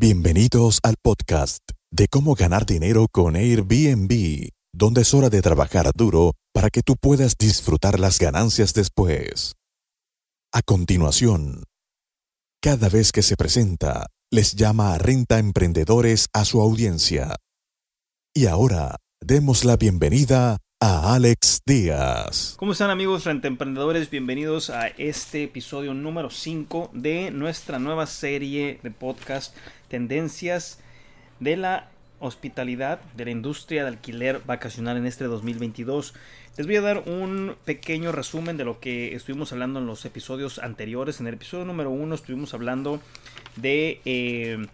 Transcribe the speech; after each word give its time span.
Bienvenidos 0.00 0.78
al 0.84 0.94
podcast 1.02 1.58
de 1.90 2.06
cómo 2.06 2.36
ganar 2.36 2.64
dinero 2.66 3.08
con 3.10 3.34
Airbnb, 3.34 4.48
donde 4.72 5.00
es 5.00 5.12
hora 5.12 5.28
de 5.28 5.42
trabajar 5.42 5.90
duro 5.92 6.34
para 6.54 6.70
que 6.70 6.82
tú 6.82 6.94
puedas 6.94 7.34
disfrutar 7.36 7.98
las 7.98 8.20
ganancias 8.20 8.74
después. 8.74 9.56
A 10.52 10.62
continuación, 10.62 11.64
cada 12.62 12.88
vez 12.88 13.10
que 13.10 13.22
se 13.22 13.34
presenta, 13.34 14.06
les 14.30 14.54
llama 14.54 14.94
a 14.94 14.98
Renta 14.98 15.40
Emprendedores 15.40 16.28
a 16.32 16.44
su 16.44 16.60
audiencia. 16.60 17.34
Y 18.32 18.46
ahora, 18.46 18.98
demos 19.20 19.64
la 19.64 19.76
bienvenida 19.76 20.58
a 20.80 21.16
Alex 21.16 21.62
Díaz. 21.66 22.54
¿Cómo 22.56 22.70
están 22.70 22.90
amigos 22.90 23.24
rentemprendedores? 23.24 24.08
Bienvenidos 24.10 24.70
a 24.70 24.86
este 24.86 25.42
episodio 25.42 25.92
número 25.92 26.30
5 26.30 26.92
de 26.94 27.32
nuestra 27.32 27.80
nueva 27.80 28.06
serie 28.06 28.78
de 28.84 28.92
podcast 28.92 29.56
Tendencias 29.88 30.80
de 31.40 31.56
la 31.56 31.88
hospitalidad, 32.20 33.00
de 33.16 33.26
la 33.26 33.30
industria 33.30 33.82
de 33.82 33.88
alquiler 33.88 34.40
vacacional 34.44 34.96
en 34.96 35.06
este 35.06 35.24
2022. 35.24 36.14
Les 36.56 36.66
voy 36.66 36.76
a 36.76 36.80
dar 36.80 37.04
un 37.06 37.54
pequeño 37.64 38.10
resumen 38.12 38.56
de 38.56 38.64
lo 38.64 38.80
que 38.80 39.14
estuvimos 39.14 39.52
hablando 39.52 39.78
en 39.78 39.86
los 39.86 40.04
episodios 40.04 40.58
anteriores. 40.58 41.20
En 41.20 41.28
el 41.28 41.34
episodio 41.34 41.64
número 41.64 41.90
1 41.90 42.14
estuvimos 42.14 42.54
hablando 42.54 43.00
de, 43.56 44.00
eh, 44.04 44.66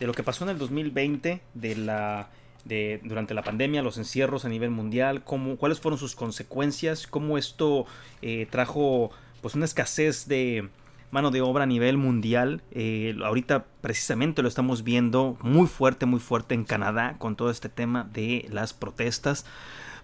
de 0.00 0.06
lo 0.06 0.12
que 0.12 0.22
pasó 0.22 0.44
en 0.44 0.50
el 0.50 0.58
2020, 0.58 1.40
de 1.54 1.76
la 1.76 2.30
de, 2.64 3.00
durante 3.04 3.34
la 3.34 3.42
pandemia, 3.42 3.82
los 3.82 3.98
encierros 3.98 4.44
a 4.44 4.48
nivel 4.48 4.70
mundial, 4.70 5.24
cómo, 5.24 5.56
cuáles 5.56 5.80
fueron 5.80 5.98
sus 5.98 6.14
consecuencias, 6.14 7.06
cómo 7.06 7.38
esto 7.38 7.86
eh, 8.22 8.46
trajo 8.50 9.10
pues 9.40 9.54
una 9.54 9.64
escasez 9.64 10.28
de 10.28 10.68
mano 11.10 11.30
de 11.30 11.40
obra 11.40 11.64
a 11.64 11.66
nivel 11.66 11.96
mundial. 11.96 12.62
Eh, 12.70 13.16
ahorita 13.24 13.66
precisamente 13.80 14.42
lo 14.42 14.48
estamos 14.48 14.84
viendo 14.84 15.36
muy 15.42 15.66
fuerte, 15.66 16.06
muy 16.06 16.20
fuerte 16.20 16.54
en 16.54 16.64
Canadá 16.64 17.16
con 17.18 17.36
todo 17.36 17.50
este 17.50 17.68
tema 17.68 18.08
de 18.12 18.46
las 18.50 18.72
protestas 18.72 19.46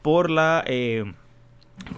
por 0.02 0.30
la... 0.30 0.64
Eh, 0.66 1.12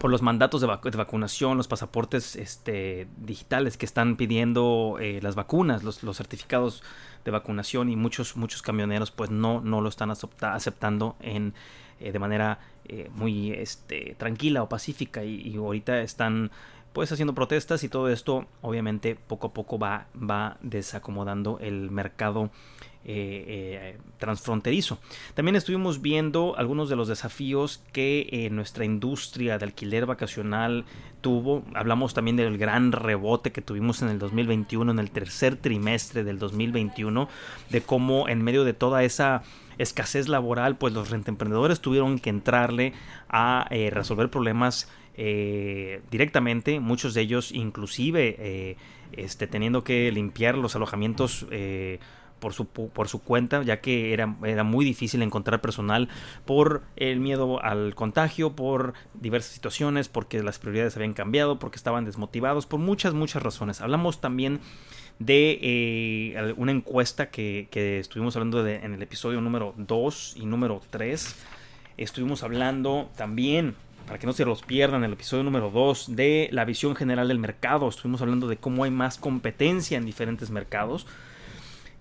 por 0.00 0.10
los 0.10 0.22
mandatos 0.22 0.60
de, 0.60 0.66
vacunación, 0.66 1.56
los 1.56 1.68
pasaportes 1.68 2.34
este, 2.34 3.06
digitales 3.16 3.76
que 3.76 3.86
están 3.86 4.16
pidiendo 4.16 4.98
las 5.22 5.36
vacunas, 5.36 5.84
los, 5.84 6.02
los 6.02 6.16
certificados 6.16 6.82
de 7.24 7.30
vacunación 7.30 7.88
y 7.88 7.94
muchos, 7.94 8.36
muchos 8.36 8.60
camioneros 8.60 9.12
pues 9.12 9.30
no, 9.30 9.60
no 9.60 9.80
lo 9.80 9.88
están 9.88 10.10
aceptando 10.10 11.14
en, 11.20 11.54
eh, 12.00 12.12
de 12.12 12.18
manera 12.18 12.60
eh, 12.84 13.10
muy 13.12 13.50
este, 13.50 14.14
tranquila 14.16 14.62
o 14.62 14.68
pacífica 14.68 15.24
y, 15.24 15.56
ahorita 15.56 16.00
están 16.00 16.50
pues 16.98 17.12
haciendo 17.12 17.32
protestas 17.32 17.84
y 17.84 17.88
todo 17.88 18.08
esto 18.08 18.46
obviamente 18.60 19.14
poco 19.14 19.46
a 19.46 19.52
poco 19.54 19.78
va, 19.78 20.08
va 20.16 20.56
desacomodando 20.62 21.60
el 21.60 21.92
mercado 21.92 22.50
eh, 23.04 23.44
eh, 23.46 23.98
transfronterizo. 24.18 24.98
También 25.34 25.54
estuvimos 25.54 26.02
viendo 26.02 26.56
algunos 26.58 26.88
de 26.88 26.96
los 26.96 27.06
desafíos 27.06 27.84
que 27.92 28.28
eh, 28.32 28.50
nuestra 28.50 28.84
industria 28.84 29.58
de 29.58 29.66
alquiler 29.66 30.06
vacacional 30.06 30.86
tuvo. 31.20 31.62
Hablamos 31.76 32.14
también 32.14 32.36
del 32.36 32.58
gran 32.58 32.90
rebote 32.90 33.52
que 33.52 33.62
tuvimos 33.62 34.02
en 34.02 34.08
el 34.08 34.18
2021, 34.18 34.90
en 34.90 34.98
el 34.98 35.12
tercer 35.12 35.54
trimestre 35.54 36.24
del 36.24 36.40
2021, 36.40 37.28
de 37.70 37.80
cómo 37.80 38.28
en 38.28 38.42
medio 38.42 38.64
de 38.64 38.72
toda 38.72 39.04
esa 39.04 39.44
escasez 39.78 40.26
laboral, 40.26 40.76
pues 40.76 40.92
los 40.92 41.10
rentemprendedores 41.10 41.78
tuvieron 41.78 42.18
que 42.18 42.30
entrarle 42.30 42.92
a 43.28 43.68
resolver 43.70 44.28
problemas 44.28 44.88
directamente, 46.10 46.80
muchos 46.80 47.12
de 47.14 47.22
ellos 47.22 47.50
inclusive 47.52 48.76
este, 49.12 49.46
teniendo 49.46 49.82
que 49.82 50.12
limpiar 50.12 50.56
los 50.56 50.76
alojamientos 50.76 51.46
por 52.38 52.54
su, 52.54 52.66
por 52.66 53.08
su 53.08 53.22
cuenta, 53.22 53.62
ya 53.62 53.80
que 53.80 54.12
era, 54.12 54.36
era 54.44 54.64
muy 54.64 54.84
difícil 54.84 55.22
encontrar 55.22 55.60
personal 55.60 56.08
por 56.44 56.82
el 56.96 57.20
miedo 57.20 57.62
al 57.62 57.94
contagio, 57.94 58.54
por 58.54 58.94
diversas 59.14 59.52
situaciones, 59.52 60.08
porque 60.08 60.42
las 60.42 60.58
prioridades 60.58 60.96
habían 60.96 61.14
cambiado, 61.14 61.58
porque 61.58 61.76
estaban 61.76 62.04
desmotivados, 62.04 62.66
por 62.66 62.80
muchas, 62.80 63.14
muchas 63.14 63.42
razones. 63.42 63.80
Hablamos 63.80 64.20
también 64.20 64.60
de 65.18 65.58
eh, 65.62 66.54
una 66.56 66.72
encuesta 66.72 67.30
que, 67.30 67.68
que 67.70 67.98
estuvimos 67.98 68.36
hablando 68.36 68.62
de, 68.62 68.76
en 68.76 68.94
el 68.94 69.02
episodio 69.02 69.40
número 69.40 69.74
2 69.76 70.34
y 70.36 70.46
número 70.46 70.80
3. 70.90 71.36
Estuvimos 71.96 72.44
hablando 72.44 73.10
también 73.16 73.74
para 74.08 74.18
que 74.18 74.26
no 74.26 74.32
se 74.32 74.46
los 74.46 74.62
pierdan, 74.62 75.04
el 75.04 75.12
episodio 75.12 75.44
número 75.44 75.70
2 75.70 76.16
de 76.16 76.48
la 76.50 76.64
visión 76.64 76.96
general 76.96 77.28
del 77.28 77.38
mercado. 77.38 77.86
Estuvimos 77.86 78.22
hablando 78.22 78.48
de 78.48 78.56
cómo 78.56 78.84
hay 78.84 78.90
más 78.90 79.18
competencia 79.18 79.98
en 79.98 80.06
diferentes 80.06 80.50
mercados. 80.50 81.06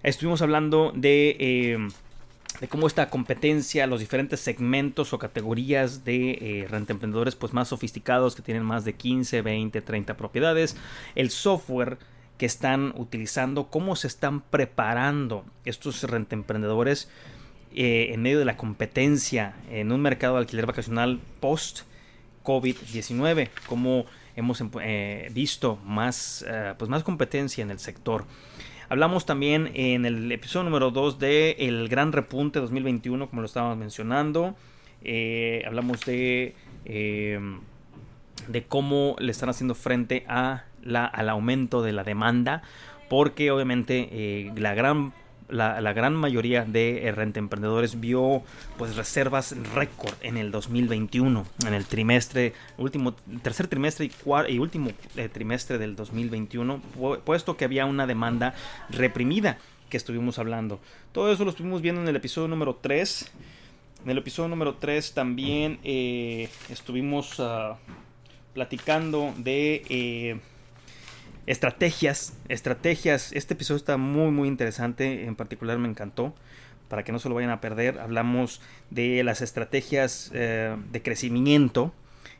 Estuvimos 0.03 0.41
hablando 0.41 0.93
de, 0.95 1.35
eh, 1.37 2.67
cómo 2.69 2.87
esta 2.87 3.09
competencia, 3.09 3.87
los 3.87 3.99
diferentes 3.99 4.39
segmentos 4.39 5.11
o 5.11 5.19
categorías 5.19 6.05
de 6.05 6.31
eh, 6.31 6.67
emprendedores 6.71 7.35
pues 7.35 7.51
más 7.51 7.67
sofisticados 7.67 8.35
que 8.35 8.41
tienen 8.41 8.63
más 8.63 8.85
de 8.85 8.93
15, 8.93 9.41
20, 9.41 9.81
30 9.81 10.15
propiedades, 10.15 10.77
el 11.15 11.29
software 11.29 11.97
que 12.37 12.45
están 12.45 12.93
utilizando, 12.95 13.65
cómo 13.65 13.97
se 13.97 14.07
están 14.07 14.39
preparando 14.39 15.43
estos 15.65 16.03
rentemprendedores 16.03 17.09
eh, 17.75 18.13
en 18.13 18.21
medio 18.21 18.39
de 18.39 18.45
la 18.45 18.55
competencia 18.55 19.55
en 19.69 19.91
un 19.91 20.01
mercado 20.01 20.35
de 20.35 20.39
alquiler 20.41 20.67
vacacional 20.67 21.19
post 21.41 21.81
COVID-19, 22.47 23.49
cómo 23.67 24.05
hemos 24.35 24.63
eh, 24.81 25.29
visto 25.33 25.77
más, 25.83 26.45
pues 26.77 26.89
más 26.89 27.03
competencia 27.03 27.61
en 27.61 27.71
el 27.71 27.79
sector. 27.79 28.25
Hablamos 28.89 29.25
también 29.25 29.71
en 29.73 30.05
el 30.05 30.31
episodio 30.31 30.63
número 30.63 30.91
2 30.91 31.19
de 31.19 31.57
el 31.59 31.89
gran 31.89 32.13
repunte 32.13 32.59
2021, 32.59 33.29
como 33.29 33.41
lo 33.41 33.45
estábamos 33.45 33.77
mencionando. 33.77 34.55
Eh, 35.03 35.61
hablamos 35.67 36.05
de, 36.05 36.55
eh, 36.85 37.37
de 38.47 38.63
cómo 38.63 39.17
le 39.19 39.31
están 39.31 39.49
haciendo 39.49 39.75
frente 39.75 40.23
a 40.29 40.63
la, 40.81 41.05
al 41.05 41.27
aumento 41.27 41.81
de 41.81 41.91
la 41.91 42.05
demanda, 42.05 42.63
porque 43.09 43.51
obviamente 43.51 44.07
eh, 44.09 44.53
la 44.55 44.73
gran 44.73 45.11
la, 45.49 45.93
gran 45.93 46.15
mayoría 46.15 46.65
de 46.65 47.11
renta 47.15 47.39
emprendedores 47.39 47.99
vio 47.99 48.43
pues 48.77 48.95
reservas 48.95 49.55
récord 49.73 50.13
en 50.21 50.37
el 50.37 50.51
2021, 50.51 51.45
en 51.65 51.73
el 51.73 51.85
trimestre, 51.85 52.53
último, 52.77 53.13
tercer 53.41 53.67
trimestre 53.67 54.05
y, 54.05 54.11
y 54.49 54.59
último 54.59 54.91
eh, 55.15 55.29
trimestre 55.29 55.77
del 55.77 55.95
2021, 55.95 56.81
puesto 57.23 57.57
que 57.57 57.65
había 57.65 57.85
una 57.85 58.07
demanda 58.07 58.53
reprimida 58.89 59.57
que 59.89 59.97
estuvimos 59.97 60.39
hablando. 60.39 60.79
Todo 61.11 61.31
eso 61.31 61.45
lo 61.45 61.51
estuvimos 61.51 61.81
viendo 61.81 62.01
en 62.01 62.07
el 62.07 62.15
episodio 62.15 62.47
número 62.47 62.75
3. 62.75 63.31
En 64.03 64.11
el 64.11 64.17
episodio 64.17 64.49
número 64.49 64.75
3 64.75 65.13
también 65.13 65.79
eh, 65.83 66.49
estuvimos 66.69 67.39
ah, 67.39 67.77
platicando 68.53 69.33
de... 69.37 69.83
Eh, 69.89 70.39
estrategias, 71.47 72.37
estrategias. 72.49 73.31
Este 73.33 73.55
episodio 73.55 73.77
está 73.77 73.97
muy 73.97 74.31
muy 74.31 74.47
interesante, 74.47 75.25
en 75.25 75.35
particular 75.35 75.79
me 75.79 75.89
encantó. 75.89 76.35
Para 76.89 77.03
que 77.03 77.11
no 77.11 77.19
se 77.19 77.27
lo 77.27 77.35
vayan 77.35 77.51
a 77.51 77.59
perder, 77.59 77.99
hablamos 77.99 78.61
de 78.91 79.21
las 79.25 79.41
estrategias 79.41 80.31
eh, 80.33 80.77
de 80.89 81.01
crecimiento 81.01 81.93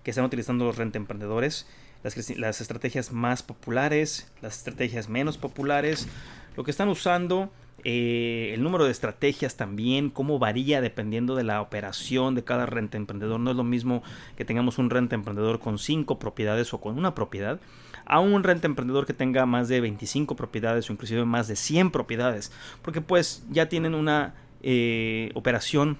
que 0.03 0.11
están 0.11 0.23
utilizando 0.23 0.63
los 0.63 0.77
renta 0.77 0.97
emprendedores, 0.97 1.67
las, 2.01 2.37
las 2.37 2.61
estrategias 2.61 3.11
más 3.11 3.43
populares, 3.43 4.31
las 4.41 4.59
estrategias 4.59 5.09
menos 5.09 5.37
populares, 5.37 6.07
lo 6.55 6.63
que 6.63 6.71
están 6.71 6.87
usando 6.87 7.51
eh, 7.83 8.51
el 8.53 8.63
número 8.63 8.85
de 8.85 8.91
estrategias 8.91 9.55
también, 9.55 10.09
cómo 10.09 10.39
varía 10.39 10.79
dependiendo 10.79 11.35
de 11.35 11.43
la 11.43 11.61
operación 11.61 12.33
de 12.33 12.45
cada 12.45 12.65
renta 12.65 12.97
emprendedor. 12.97 13.41
No 13.41 13.51
es 13.51 13.57
lo 13.57 13.65
mismo 13.65 14.01
que 14.37 14.45
tengamos 14.45 14.77
un 14.77 14.89
renta 14.89 15.15
emprendedor 15.15 15.59
con 15.59 15.77
cinco 15.77 16.19
propiedades 16.19 16.73
o 16.73 16.79
con 16.79 16.97
una 16.97 17.13
propiedad 17.13 17.59
a 18.07 18.19
un 18.19 18.43
renta 18.43 18.67
emprendedor 18.67 19.05
que 19.05 19.13
tenga 19.13 19.45
más 19.45 19.67
de 19.67 19.81
25 19.81 20.35
propiedades 20.35 20.89
o 20.89 20.93
inclusive 20.93 21.25
más 21.25 21.47
de 21.47 21.55
100 21.55 21.91
propiedades, 21.91 22.51
porque 22.81 23.01
pues 23.01 23.45
ya 23.49 23.69
tienen 23.69 23.93
una 23.93 24.33
eh, 24.61 25.31
operación 25.35 25.97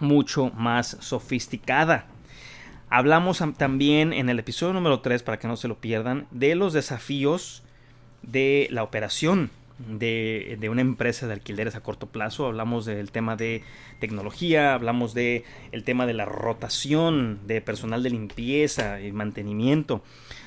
mucho 0.00 0.50
más 0.50 0.96
sofisticada. 1.00 2.06
Hablamos 2.88 3.42
también 3.56 4.12
en 4.12 4.28
el 4.28 4.38
episodio 4.38 4.72
número 4.72 5.00
3, 5.00 5.22
para 5.22 5.38
que 5.38 5.48
no 5.48 5.56
se 5.56 5.68
lo 5.68 5.78
pierdan, 5.78 6.26
de 6.30 6.54
los 6.54 6.72
desafíos 6.72 7.62
de 8.22 8.68
la 8.70 8.82
operación 8.82 9.50
de, 9.78 10.56
de, 10.60 10.68
una 10.68 10.82
empresa 10.82 11.26
de 11.26 11.32
alquileres 11.32 11.74
a 11.74 11.80
corto 11.80 12.06
plazo. 12.06 12.46
Hablamos 12.46 12.84
del 12.84 13.10
tema 13.10 13.34
de 13.34 13.62
tecnología, 13.98 14.74
hablamos 14.74 15.14
del 15.14 15.42
el 15.72 15.82
tema 15.82 16.06
de 16.06 16.14
la 16.14 16.24
rotación 16.24 17.40
de 17.46 17.60
personal 17.60 18.04
de 18.04 18.10
limpieza 18.10 19.00
y 19.00 19.10
mantenimiento. 19.10 20.02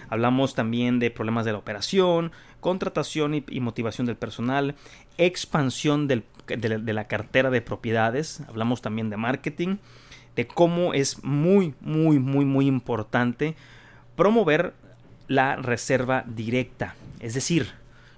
Hablamos 0.09 0.55
también 0.55 0.99
de 0.99 1.11
problemas 1.11 1.45
de 1.45 1.51
la 1.51 1.57
operación, 1.57 2.31
contratación 2.59 3.33
y, 3.35 3.59
motivación 3.59 4.07
del 4.07 4.15
personal, 4.15 4.75
expansión 5.17 6.07
de, 6.07 6.23
la, 6.47 7.07
cartera 7.07 7.49
de 7.49 7.61
propiedades. 7.61 8.41
Hablamos 8.47 8.81
también 8.81 9.09
de 9.09 9.17
marketing, 9.17 9.77
de 10.35 10.47
cómo 10.47 10.93
es 10.93 11.23
muy, 11.23 11.73
muy, 11.81 12.19
muy, 12.19 12.45
muy 12.45 12.67
importante 12.67 13.55
promover 14.15 14.73
la 15.27 15.55
reserva 15.57 16.23
directa. 16.27 16.95
Es 17.19 17.33
decir, 17.33 17.67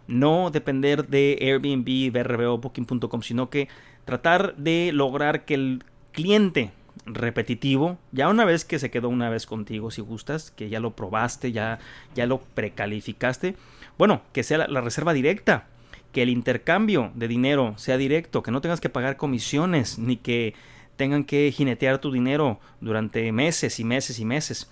no 0.08 0.52
depender 0.52 1.08
de 1.08 1.38
Airbnb, 1.42 2.12
BRB 2.12 2.50
o 2.50 2.58
Booking.com, 2.58 3.22
sino 3.22 3.50
que 3.50 3.68
tratar 4.06 4.56
de 4.56 4.92
lograr 4.94 5.46
que 5.46 5.54
el 5.56 5.84
cliente 6.12 6.72
repetitivo, 7.14 7.98
ya 8.12 8.30
una 8.30 8.46
vez 8.46 8.66
que 8.66 8.80
se 8.80 8.92
quedó 8.92 9.10
una 9.10 9.30
vez 9.30 9.46
contigo, 9.46 9.92
si 9.92 10.02
gustas, 10.02 10.52
que 10.52 10.70
ya 10.70 10.80
lo 10.80 10.96
probaste, 10.96 11.52
ya, 11.52 11.80
ya 12.16 12.26
lo 12.26 12.40
precalificaste, 12.40 13.56
bueno, 13.98 14.22
que 14.34 14.44
sea 14.44 14.68
la, 14.68 14.82
reserva 14.82 15.14
directa, 15.14 15.68
que 16.14 16.24
el 16.24 16.30
intercambio 16.30 17.12
de 17.16 17.28
dinero 17.28 17.74
sea 17.78 17.98
directo, 17.98 18.44
que 18.44 18.52
no 18.52 18.62
tengas 18.62 18.82
que 18.82 18.90
pagar 18.90 19.18
comisiones, 19.18 20.00
ni 20.00 20.18
que 20.18 20.54
tengan 20.96 21.24
que 21.24 21.52
jinetear 21.52 22.00
tu 22.00 22.12
dinero 22.12 22.60
durante 22.82 23.32
meses 23.32 23.80
y 23.80 23.84
meses 23.84 24.20
y 24.20 24.26
meses. 24.26 24.70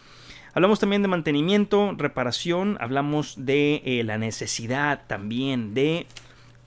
Hablamos 0.53 0.79
también 0.79 1.01
de 1.01 1.07
mantenimiento, 1.07 1.93
reparación, 1.97 2.77
hablamos 2.79 3.35
de 3.37 3.81
eh, 3.85 4.03
la 4.03 4.17
necesidad 4.17 5.03
también 5.07 5.73
de 5.73 6.07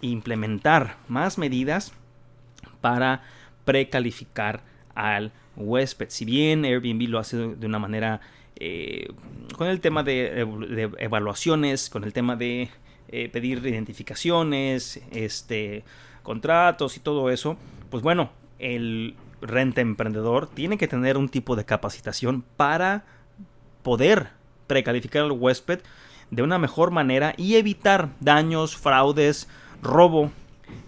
implementar 0.01 0.97
más 1.09 1.39
medidas 1.39 1.93
para 2.81 3.23
precalificar 3.65 4.63
al 4.95 5.33
huésped. 5.61 6.09
Si 6.11 6.25
bien 6.25 6.65
Airbnb 6.65 7.09
lo 7.09 7.19
hace 7.19 7.37
de 7.37 7.67
una 7.67 7.79
manera 7.79 8.21
eh, 8.57 9.09
con 9.57 9.69
el 9.69 9.81
tema 9.81 10.03
de, 10.03 10.41
evaluaciones, 10.99 11.89
con 11.89 12.05
el 12.05 12.13
tema 12.13 12.37
de 12.37 12.69
eh, 13.09 13.29
pedir 13.29 13.65
identificaciones, 13.67 15.01
este, 15.13 15.85
contratos 16.23 16.97
y 16.97 17.01
todo 17.01 17.31
eso, 17.31 17.57
pues 17.91 18.03
bueno, 18.03 18.31
el 18.59 19.17
renta 19.41 19.81
emprendedor 19.81 20.49
tiene 20.49 20.77
que 20.77 20.89
tener 20.89 21.17
un 21.17 21.29
tipo 21.29 21.57
de 21.57 21.65
capacitación 21.65 22.45
para 22.57 23.05
poder 23.83 24.29
precalificar 24.67 25.23
al 25.23 25.33
huésped 25.33 25.81
de 26.31 26.43
una 26.43 26.59
mejor 26.59 26.91
manera 26.91 27.35
y 27.37 27.57
evitar 27.57 28.11
daños, 28.21 28.77
fraudes, 28.77 29.49
robo, 29.83 30.31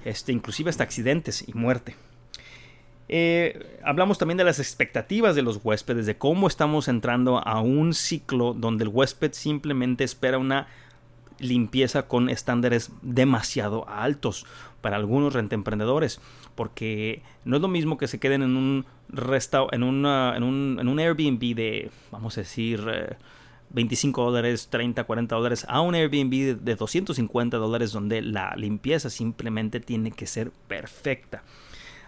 este, 0.05 0.33
inclusive 0.33 0.71
hasta 0.71 0.85
accidentes 0.85 1.47
y 1.49 1.55
muerte. 1.55 1.97
Eh, 3.15 3.79
hablamos 3.85 4.17
también 4.17 4.39
de 4.39 4.45
las 4.45 4.59
expectativas 4.59 5.37
de 5.37 5.43
los 5.43 5.61
huéspedes, 5.63 6.07
de 6.07 6.17
cómo 6.17 6.47
estamos 6.47 6.89
entrando 6.89 7.47
a 7.47 7.61
un 7.61 7.93
ciclo 7.93 8.55
donde 8.55 8.85
el 8.85 8.89
huésped 8.89 9.33
simplemente 9.35 10.03
espera 10.03 10.39
una 10.39 10.67
limpieza 11.39 12.09
con 12.09 12.31
estándares 12.31 12.91
demasiado 13.03 13.87
altos 13.87 14.47
para 14.81 14.97
algunos 14.97 15.35
rentemprendedores, 15.35 16.23
porque 16.55 17.21
no 17.45 17.57
es 17.57 17.61
lo 17.61 17.69
mismo 17.69 17.99
que 17.99 18.09
se 18.09 18.19
queden 18.19 18.41
en 18.41 18.57
un 18.57 18.87
en, 19.13 19.73
en, 19.73 19.83
un, 20.43 20.79
en 20.81 20.89
un 20.89 20.99
Airbnb 20.99 21.55
de, 21.55 21.91
vamos 22.11 22.39
a 22.39 22.41
decir, 22.41 22.81
25 23.69 24.23
eh, 24.23 24.25
dólares, 24.25 24.69
30, 24.71 25.05
40 25.05 25.37
dólares, 25.37 25.67
a 25.69 25.83
un 25.83 25.95
Airbnb 25.95 26.57
de 26.63 26.77
250 26.77 27.59
dólares 27.59 27.93
donde 27.93 28.23
la 28.23 28.57
limpieza 28.57 29.11
simplemente 29.11 29.81
tiene 29.81 30.13
que 30.13 30.27
ser 30.27 30.51
perfecta. 30.67 31.43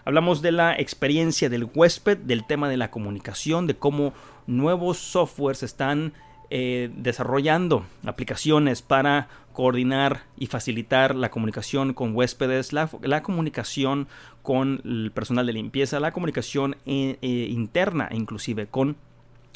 Hablamos 0.04 0.42
de 0.42 0.52
la 0.52 0.74
experiencia 0.74 1.48
del 1.48 1.68
huésped, 1.74 2.18
del 2.18 2.46
tema 2.46 2.68
de 2.68 2.76
la 2.76 2.90
comunicación, 2.90 3.66
de 3.66 3.76
cómo 3.76 4.12
nuevos 4.46 4.98
softwares 4.98 5.62
están 5.62 6.12
eh, 6.50 6.90
desarrollando 6.94 7.86
aplicaciones 8.04 8.82
para 8.82 9.28
coordinar 9.54 10.24
y 10.36 10.46
facilitar 10.46 11.14
la 11.14 11.30
comunicación 11.30 11.94
con 11.94 12.14
huéspedes, 12.14 12.72
la, 12.72 13.22
comunicación 13.22 14.08
con 14.42 14.82
el 14.84 15.10
personal 15.14 15.46
de 15.46 15.54
limpieza, 15.54 16.00
la 16.00 16.12
comunicación 16.12 16.76
eh, 16.84 17.16
eh, 17.22 17.48
interna 17.50 18.08
inclusive 18.12 18.66
con 18.66 18.96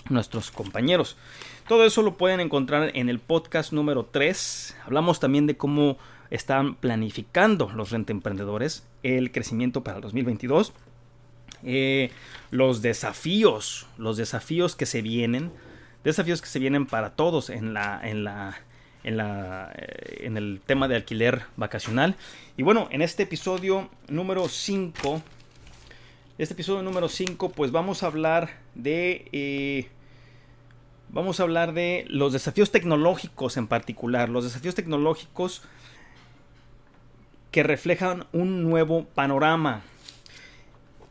nuestros 0.09 0.51
compañeros. 0.51 1.17
Todo 1.69 1.85
eso 1.85 2.03
lo 2.03 2.17
pueden 2.17 2.41
encontrar 2.41 2.91
en 2.95 3.11
el 3.11 3.19
podcast 3.19 3.73
número 3.73 4.07
3. 4.11 4.77
Hablamos 4.87 5.21
también 5.21 5.47
de 5.47 5.57
cómo 5.57 5.99
están 6.31 6.75
planificando 6.75 7.71
los 7.75 7.93
emprendedores 7.93 8.87
el 9.03 9.33
crecimiento 9.33 9.83
para 9.83 9.97
el 9.97 10.03
2022. 10.03 10.73
Eh, 11.65 12.11
los 12.51 12.83
desafíos, 12.83 13.87
los 13.97 14.17
desafíos 14.17 14.77
que 14.77 14.87
se 14.87 15.03
vienen, 15.03 15.53
desafíos 16.05 16.41
que 16.41 16.49
se 16.49 16.59
vienen 16.59 16.87
para 16.87 17.11
todos 17.17 17.51
en 17.51 17.75
la, 17.75 18.01
en 18.03 18.25
la, 18.25 18.61
en 19.05 19.17
la, 19.17 19.73
eh, 19.75 20.27
en 20.27 20.37
el 20.37 20.61
tema 20.65 20.89
de 20.89 20.97
alquiler 20.97 21.43
vacacional. 21.57 22.17
Y 22.57 22.63
bueno, 22.63 22.89
en 22.91 23.03
este 23.03 23.25
episodio 23.25 23.91
número 24.09 24.49
5, 24.49 25.23
este 26.39 26.55
episodio 26.55 26.83
número 26.83 27.09
5, 27.09 27.51
pues 27.51 27.73
vamos 27.73 28.03
a 28.03 28.07
hablar 28.07 28.61
de, 28.75 29.29
eh, 29.33 29.89
vamos 31.09 31.41
a 31.41 31.43
hablar 31.43 31.73
de 31.73 32.05
los 32.09 32.33
desafíos 32.33 32.71
tecnológicos 32.71 33.57
en 33.57 33.67
particular, 33.67 34.29
los 34.29 34.45
desafíos 34.45 34.75
tecnológicos 34.75 35.63
que 37.51 37.63
reflejan 37.63 38.27
un 38.33 38.63
nuevo 38.63 39.05
panorama. 39.15 39.83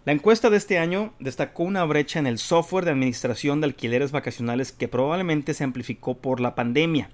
La 0.06 0.13
encuesta 0.13 0.50
de 0.50 0.57
este 0.57 0.80
año 0.80 1.13
destacó 1.19 1.63
una 1.63 1.84
brecha 1.84 2.19
en 2.19 2.28
el 2.28 2.38
software 2.38 2.86
de 2.86 2.92
administración 2.92 3.60
de 3.60 3.66
alquileres 3.66 4.12
vacacionales 4.12 4.72
que 4.72 4.88
probablemente 4.88 5.54
se 5.54 5.66
amplificó 5.66 6.18
por 6.18 6.39
la 6.39 6.56
pandemia. 6.56 7.10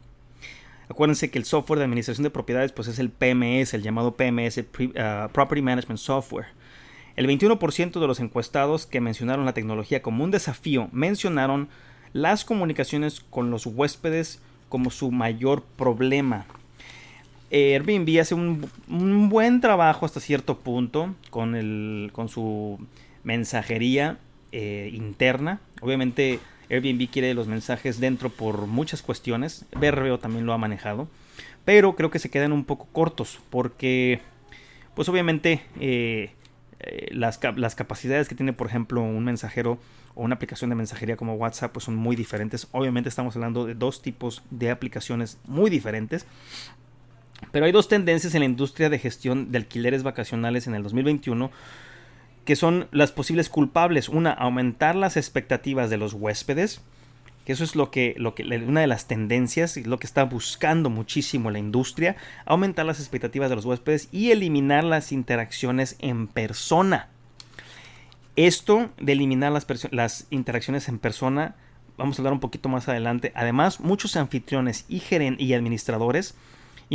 Acuérdense 0.90 1.32
que 1.32 1.40
el 1.40 1.46
software 1.46 1.80
de 1.80 1.86
administración 1.86 2.24
de 2.24 2.30
propiedades 2.30 2.72
pues 2.72 2.88
es 2.88 3.00
el 3.00 3.10
PMS, 3.10 3.74
el 3.74 3.82
llamado 3.82 4.16
PMS, 4.16 4.60
uh, 4.60 5.32
Property 5.32 5.62
Management 5.62 6.00
Software. 6.00 6.46
El 7.16 7.28
21% 7.28 8.00
de 8.00 8.08
los 8.08 8.20
encuestados 8.20 8.86
que 8.86 9.02
mencionaron 9.02 9.46
la 9.46 9.54
tecnología 9.54 10.02
como 10.02 10.24
un 10.24 10.32
desafío 10.32 10.90
mencionaron 10.92 11.70
las 12.12 12.46
comunicaciones 12.46 13.22
con 13.22 13.50
los 13.50 13.66
huéspedes 13.66 14.40
como 14.70 14.92
su 14.92 15.12
mayor 15.12 15.64
problema. 15.64 16.46
Airbnb 17.54 18.20
hace 18.20 18.34
un, 18.34 18.70
buen 19.30 19.62
trabajo 19.62 20.06
hasta 20.06 20.20
cierto 20.20 20.58
punto 20.58 21.14
con, 21.30 21.56
el, 21.56 22.10
con 22.12 22.28
su 22.28 22.80
mensajería 23.24 24.18
eh, 24.52 24.90
interna. 24.92 25.62
Obviamente 25.82 26.40
Airbnb 26.70 27.08
quiere 27.10 27.34
los 27.36 27.48
mensajes 27.48 28.00
dentro 28.00 28.30
por 28.30 28.66
muchas 28.66 29.04
cuestiones. 29.04 29.66
BRBO 29.80 30.18
también 30.18 30.48
lo 30.48 30.54
ha 30.54 30.58
manejado. 30.58 31.08
Pero 31.64 31.96
creo 31.96 32.10
que 32.10 32.20
se 32.20 32.32
quedan 32.32 32.52
un 32.52 32.66
poco 32.66 32.88
cortos 32.92 33.40
porque, 33.52 34.20
pues 34.96 35.08
obviamente, 35.08 35.62
eh, 35.80 36.32
eh, 36.80 37.10
las, 37.12 37.40
las, 37.56 37.76
capacidades 37.76 38.28
que 38.28 38.36
tiene, 38.36 38.52
por 38.52 38.68
ejemplo, 38.68 39.02
un 39.02 39.24
mensajero 39.24 39.78
o 40.16 40.24
una 40.24 40.36
aplicación 40.36 40.72
de 40.72 40.76
mensajería 40.76 41.18
como 41.18 41.36
WhatsApp, 41.36 41.72
pues 41.72 41.86
son 41.86 41.96
muy 41.96 42.16
diferentes. 42.16 42.68
Obviamente 42.72 43.10
estamos 43.10 43.36
hablando 43.36 43.66
de 43.66 43.76
dos 43.76 44.02
tipos 44.02 44.42
de 44.50 44.72
aplicaciones 44.72 45.38
muy 45.46 45.70
diferentes. 45.70 46.26
Pero 47.52 47.66
hay 47.66 47.72
dos 47.72 47.88
tendencias 47.88 48.34
en 48.36 48.42
la 48.42 48.46
industria 48.46 48.90
de 48.90 49.00
gestión 49.00 49.52
de 49.52 49.58
alquileres 49.58 50.04
vacacionales 50.04 50.68
en 50.68 50.76
el 50.76 50.84
2021 50.84 51.52
que 52.46 52.56
son 52.56 52.88
las 52.92 53.12
posibles 53.12 53.50
culpables. 53.50 54.10
Una, 54.10 54.32
aumentar 54.32 54.96
las 54.96 55.18
expectativas 55.18 55.90
de 55.90 55.98
los 55.98 56.14
huéspedes, 56.14 56.82
que 57.46 57.54
eso 57.54 57.64
es 57.64 57.76
lo 57.76 57.92
que, 57.92 58.16
lo 58.18 58.36
que 58.36 58.44
una 58.44 58.82
de 58.82 58.88
las 58.88 59.08
tendencias 59.08 59.78
lo 59.78 60.00
que 60.00 60.08
está 60.08 60.24
buscando 60.24 60.90
muchísimo 60.90 61.52
la 61.52 61.60
industria, 61.60 62.16
aumentar 62.46 62.86
las 62.86 63.00
expectativas 63.00 63.50
de 63.50 63.56
los 63.56 63.66
huéspedes 63.66 64.08
y 64.12 64.32
eliminar 64.32 64.84
las 64.84 65.12
interacciones 65.12 65.96
en 66.00 66.28
persona. 66.28 67.10
Esto 68.36 68.90
de 69.00 69.14
eliminar 69.14 69.52
las, 69.52 69.68
las 69.92 70.28
interacciones 70.30 70.88
en 70.90 71.00
persona, 71.00 71.56
vamos 71.98 72.18
a 72.18 72.22
hablar 72.22 72.34
un 72.34 72.40
poquito 72.40 72.68
más 72.68 72.90
adelante. 72.90 73.32
Además, 73.36 73.80
muchos 73.80 74.16
anfitriones 74.16 74.86
y, 74.90 75.02
y 75.38 75.54
administradores 75.54 76.36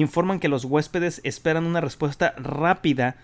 informan 0.00 0.38
que 0.38 0.48
los 0.48 0.64
huéspedes 0.64 1.20
esperan 1.24 1.66
una 1.66 1.80
respuesta 1.80 2.32
rápida 2.36 3.16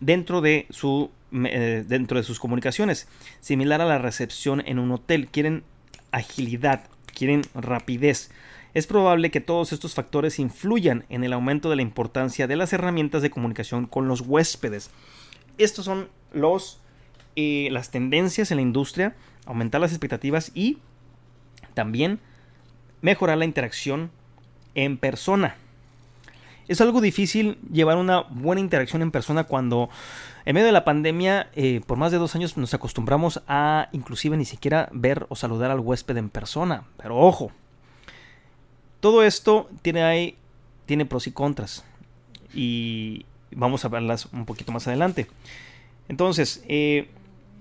dentro 0.00 0.40
de, 0.40 0.66
su, 0.68 1.10
eh, 1.32 1.84
dentro 1.86 2.18
de 2.18 2.24
sus 2.24 2.38
comunicaciones, 2.38 3.08
similar 3.40 3.80
a 3.80 3.86
la 3.86 3.98
recepción 3.98 4.62
en 4.66 4.78
un 4.78 4.90
hotel. 4.92 5.28
Quieren 5.28 5.62
agilidad, 6.10 6.84
quieren 7.06 7.42
rapidez. 7.54 8.30
Es 8.74 8.86
probable 8.86 9.30
que 9.30 9.40
todos 9.40 9.72
estos 9.72 9.94
factores 9.94 10.38
influyan 10.38 11.04
en 11.08 11.24
el 11.24 11.32
aumento 11.32 11.70
de 11.70 11.76
la 11.76 11.82
importancia 11.82 12.46
de 12.46 12.56
las 12.56 12.72
herramientas 12.72 13.22
de 13.22 13.30
comunicación 13.30 13.86
con 13.86 14.08
los 14.08 14.20
huéspedes. 14.20 14.90
Estos 15.56 15.86
son 15.86 16.08
los, 16.32 16.80
eh, 17.36 17.68
las 17.70 17.90
tendencias 17.90 18.50
en 18.50 18.56
la 18.56 18.62
industria, 18.62 19.14
aumentar 19.46 19.80
las 19.80 19.92
expectativas 19.92 20.52
y 20.54 20.78
también 21.72 22.20
mejorar 23.00 23.38
la 23.38 23.46
interacción 23.46 24.10
en 24.74 24.98
persona. 24.98 25.56
Es 26.68 26.80
algo 26.80 27.00
difícil 27.00 27.58
llevar 27.72 27.96
una 27.96 28.20
buena 28.22 28.60
interacción 28.60 29.02
en 29.02 29.10
persona 29.10 29.44
cuando 29.44 29.90
en 30.44 30.54
medio 30.54 30.66
de 30.66 30.72
la 30.72 30.84
pandemia 30.84 31.50
eh, 31.54 31.80
por 31.86 31.98
más 31.98 32.12
de 32.12 32.18
dos 32.18 32.34
años 32.34 32.56
nos 32.56 32.72
acostumbramos 32.74 33.42
a 33.48 33.88
inclusive 33.92 34.36
ni 34.36 34.44
siquiera 34.44 34.88
ver 34.92 35.26
o 35.28 35.36
saludar 35.36 35.70
al 35.70 35.80
huésped 35.80 36.16
en 36.16 36.28
persona. 36.28 36.84
Pero 36.96 37.18
ojo, 37.18 37.50
todo 39.00 39.22
esto 39.24 39.68
tiene, 39.82 40.04
ahí, 40.04 40.36
tiene 40.86 41.04
pros 41.04 41.26
y 41.26 41.32
contras 41.32 41.84
y 42.54 43.26
vamos 43.50 43.84
a 43.84 43.88
verlas 43.88 44.28
un 44.32 44.44
poquito 44.46 44.72
más 44.72 44.86
adelante. 44.86 45.26
Entonces, 46.08 46.64
eh, 46.68 47.08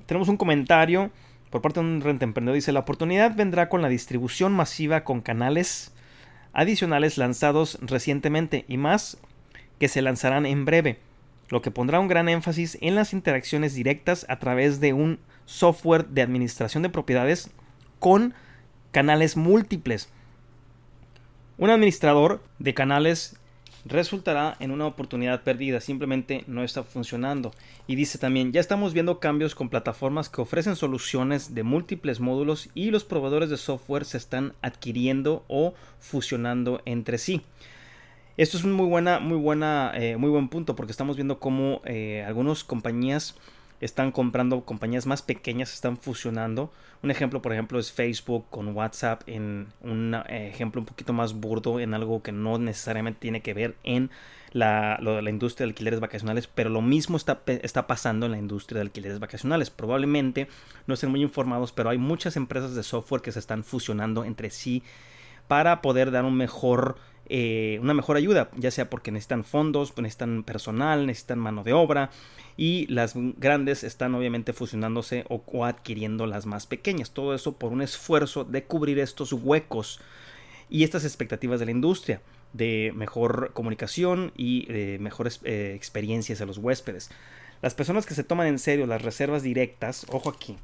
tenemos 0.06 0.28
un 0.28 0.38
comentario 0.38 1.12
por 1.50 1.62
parte 1.62 1.80
de 1.80 1.86
un 1.86 2.02
renta 2.02 2.26
emprendedor. 2.26 2.56
Dice, 2.56 2.72
la 2.72 2.82
oportunidad 2.82 3.36
vendrá 3.36 3.70
con 3.70 3.82
la 3.82 3.90
distribución 3.90 4.54
masiva 4.54 5.04
con 5.04 5.22
canales 5.22 5.92
adicionales 6.54 7.18
lanzados 7.18 7.78
recientemente 7.82 8.66
y 8.68 8.78
más 8.78 9.18
que 9.80 9.88
se 9.88 10.02
lanzarán 10.02 10.46
en 10.46 10.66
breve, 10.66 11.00
lo 11.50 11.62
que 11.62 11.72
pondrá 11.72 12.00
un 12.00 12.08
gran 12.08 12.30
énfasis 12.30 12.78
en 12.82 12.96
las 12.96 13.14
interacciones 13.14 13.74
directas 13.74 14.26
a 14.30 14.40
través 14.40 14.80
de 14.80 14.94
un 14.94 15.20
software 15.46 16.08
de 16.08 16.22
administración 16.22 16.84
de 16.84 16.90
propiedades 16.90 17.50
con 18.00 18.34
canales 18.92 19.38
múltiples. 19.38 20.10
Un 21.58 21.70
administrador 21.70 22.42
de 22.60 22.74
canales 22.74 23.38
resultará 23.86 24.56
en 24.60 24.72
una 24.72 24.86
oportunidad 24.86 25.44
perdida, 25.44 25.80
simplemente 25.82 26.44
no 26.48 26.64
está 26.64 26.84
funcionando. 26.84 27.52
Y 27.88 27.96
dice 27.96 28.18
también, 28.18 28.52
ya 28.52 28.60
estamos 28.60 28.94
viendo 28.94 29.20
cambios 29.20 29.56
con 29.56 29.70
plataformas 29.70 30.30
que 30.30 30.42
ofrecen 30.42 30.76
soluciones 30.76 31.54
de 31.56 31.64
múltiples 31.64 32.20
módulos 32.20 32.70
y 32.74 32.92
los 32.92 33.04
proveedores 33.04 33.50
de 33.50 33.58
software 33.58 34.06
se 34.06 34.18
están 34.18 34.54
adquiriendo 34.62 35.44
o 35.48 35.74
fusionando 36.00 36.82
entre 36.86 37.18
sí. 37.18 37.42
Esto 38.38 38.58
es 38.58 38.64
un 38.64 38.72
muy 38.72 38.88
buena, 38.88 39.20
muy 39.20 39.38
buena, 39.38 39.92
eh, 39.96 40.18
muy 40.18 40.30
buen 40.30 40.48
punto 40.48 40.76
porque 40.76 40.92
estamos 40.92 41.18
viendo 41.18 41.40
cómo 41.40 41.82
eh, 41.86 42.24
algunas 42.26 42.64
compañías 42.64 43.36
están 43.82 44.12
comprando 44.12 44.64
compañías 44.64 45.08
más 45.08 45.22
pequeñas, 45.22 45.74
están 45.74 45.98
fusionando. 45.98 46.72
Un 47.04 47.10
ejemplo, 47.10 47.42
por 47.42 47.52
ejemplo, 47.52 47.80
es 47.80 47.92
Facebook 47.92 48.46
con 48.50 48.76
WhatsApp 48.76 49.24
en 49.26 49.68
un 49.82 50.16
eh, 50.30 50.50
ejemplo 50.50 50.80
un 50.80 50.86
poquito 50.86 51.14
más 51.14 51.34
burdo, 51.34 51.80
en 51.80 51.94
algo 51.94 52.22
que 52.22 52.32
no 52.32 52.60
necesariamente 52.60 53.20
tiene 53.20 53.42
que 53.42 53.56
ver 53.56 53.76
en 53.84 54.12
la, 54.52 55.00
la 55.02 55.30
industria 55.30 55.66
de 55.66 55.72
alquileres 55.72 56.00
vacacionales, 56.00 56.48
pero 56.48 56.70
lo 56.70 56.82
mismo 56.82 57.18
está, 57.18 57.42
está 57.46 57.88
pasando 57.88 58.28
en 58.28 58.34
la 58.34 58.38
industria 58.38 58.78
de 58.78 58.84
alquileres 58.84 59.20
vacacionales. 59.20 59.72
Probablemente 59.72 60.48
no 60.86 60.94
estén 60.94 61.10
muy 61.10 61.22
informados, 61.24 61.72
pero 61.72 61.90
hay 61.90 61.98
muchas 61.98 62.36
empresas 62.36 62.76
de 62.76 62.84
software 62.84 63.22
que 63.22 63.32
se 63.32 63.40
están 63.40 63.64
fusionando 63.64 64.24
entre 64.24 64.52
sí 64.52 64.84
para 65.48 65.82
poder 65.82 66.12
dar 66.12 66.24
un 66.24 66.36
mejor 66.36 66.98
eh, 67.34 67.80
una 67.82 67.94
mejor 67.94 68.18
ayuda, 68.18 68.50
ya 68.58 68.72
sea 68.72 68.90
porque 68.90 69.10
necesitan 69.10 69.46
fondos, 69.46 69.98
necesitan 69.98 70.44
personal, 70.44 71.06
necesitan 71.06 71.40
mano 71.40 71.64
de 71.64 71.72
obra 71.72 72.10
y 72.58 72.88
las 72.88 73.14
grandes 73.16 73.86
están 73.86 74.14
obviamente 74.16 74.52
fusionándose 74.52 75.24
o, 75.30 75.64
adquiriendo 75.64 76.28
las 76.28 76.46
más 76.46 76.68
pequeñas. 76.68 77.12
Todo 77.12 77.34
eso 77.34 77.54
por 77.54 77.72
un 77.72 77.82
esfuerzo 77.82 78.44
de 78.44 78.66
cubrir 78.66 79.00
estos 79.00 79.32
huecos 79.32 80.02
y 80.70 80.84
estas 80.84 81.06
expectativas 81.06 81.62
de 81.62 81.68
la 81.68 81.72
industria 81.72 82.22
de 82.52 82.92
mejor 82.94 83.52
comunicación 83.54 84.34
y 84.36 84.66
de 84.66 85.00
mejores 85.00 85.40
eh, 85.46 85.72
experiencias 85.74 86.42
a 86.42 86.46
los 86.46 86.58
huéspedes. 86.58 87.12
Las 87.62 87.76
personas 87.76 88.06
que 88.06 88.14
se 88.14 88.26
toman 88.26 88.48
en 88.48 88.60
serio 88.60 88.88
las 88.88 89.04
reservas 89.04 89.42
directas, 89.42 90.06
ojo 90.10 90.30
aquí, 90.30 90.58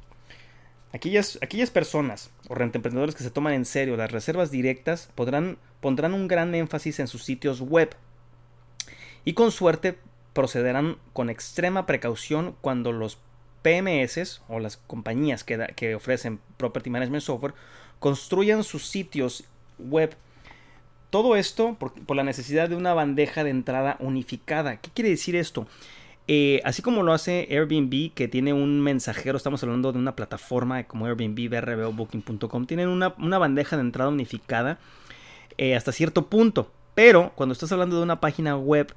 Aquellas, 0.92 1.38
aquellas 1.42 1.70
personas 1.70 2.30
o 2.48 2.54
rentemprendedores 2.54 3.14
que 3.14 3.22
se 3.22 3.30
toman 3.30 3.52
en 3.52 3.66
serio 3.66 3.96
las 3.96 4.10
reservas 4.10 4.50
directas 4.50 5.10
podrán, 5.14 5.58
pondrán 5.80 6.14
un 6.14 6.28
gran 6.28 6.54
énfasis 6.54 6.98
en 6.98 7.08
sus 7.08 7.24
sitios 7.24 7.60
web 7.60 7.94
y 9.24 9.34
con 9.34 9.50
suerte 9.52 9.98
procederán 10.32 10.96
con 11.12 11.28
extrema 11.28 11.84
precaución 11.84 12.56
cuando 12.62 12.92
los 12.92 13.18
PMS 13.62 14.40
o 14.48 14.60
las 14.60 14.76
compañías 14.76 15.44
que, 15.44 15.74
que 15.76 15.94
ofrecen 15.94 16.40
Property 16.56 16.88
Management 16.88 17.22
Software 17.22 17.54
construyan 17.98 18.64
sus 18.64 18.86
sitios 18.86 19.44
web. 19.78 20.16
Todo 21.10 21.36
esto 21.36 21.76
por, 21.78 21.92
por 22.04 22.16
la 22.16 22.22
necesidad 22.22 22.68
de 22.68 22.76
una 22.76 22.94
bandeja 22.94 23.44
de 23.44 23.50
entrada 23.50 23.96
unificada. 24.00 24.76
¿Qué 24.76 24.90
quiere 24.94 25.10
decir 25.10 25.36
esto? 25.36 25.66
Eh, 26.30 26.60
así 26.64 26.82
como 26.82 27.02
lo 27.02 27.14
hace 27.14 27.48
Airbnb, 27.50 28.12
que 28.12 28.28
tiene 28.28 28.52
un 28.52 28.82
mensajero, 28.82 29.38
estamos 29.38 29.62
hablando 29.62 29.92
de 29.92 29.98
una 29.98 30.14
plataforma 30.14 30.84
como 30.84 31.06
Airbnb, 31.06 31.48
BRB 31.48 31.90
Booking.com, 31.90 32.66
tienen 32.66 32.88
una, 32.88 33.38
bandeja 33.38 33.76
de 33.76 33.82
entrada 33.82 34.10
unificada 34.10 34.78
eh, 35.56 35.74
hasta 35.74 35.90
cierto 35.90 36.26
punto. 36.26 36.70
Pero 36.94 37.32
cuando 37.34 37.54
estás 37.54 37.72
hablando 37.72 37.96
de 37.96 38.02
una 38.02 38.20
página 38.20 38.56
web, 38.58 38.94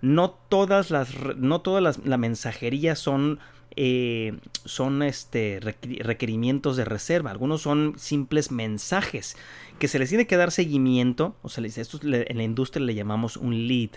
no 0.00 0.30
todas 0.30 0.90
las, 0.90 1.10
no 1.36 1.60
todas 1.60 1.82
las, 1.82 1.98
la 2.06 2.16
mensajería 2.16 2.96
son, 2.96 3.40
eh, 3.76 4.38
son 4.64 5.02
este, 5.02 5.60
requerimientos 5.60 6.78
de 6.78 6.86
reserva. 6.86 7.30
Algunos 7.30 7.60
son 7.60 7.94
simples 7.98 8.50
mensajes 8.50 9.36
que 9.78 9.88
se 9.88 9.98
les 9.98 10.08
tiene 10.08 10.26
que 10.26 10.38
dar 10.38 10.50
seguimiento. 10.50 11.36
O 11.42 11.50
sea, 11.50 11.62
esto 11.66 11.98
en 12.02 12.36
la 12.38 12.42
industria 12.42 12.86
le 12.86 12.94
llamamos 12.94 13.36
un 13.36 13.68
lead 13.68 13.90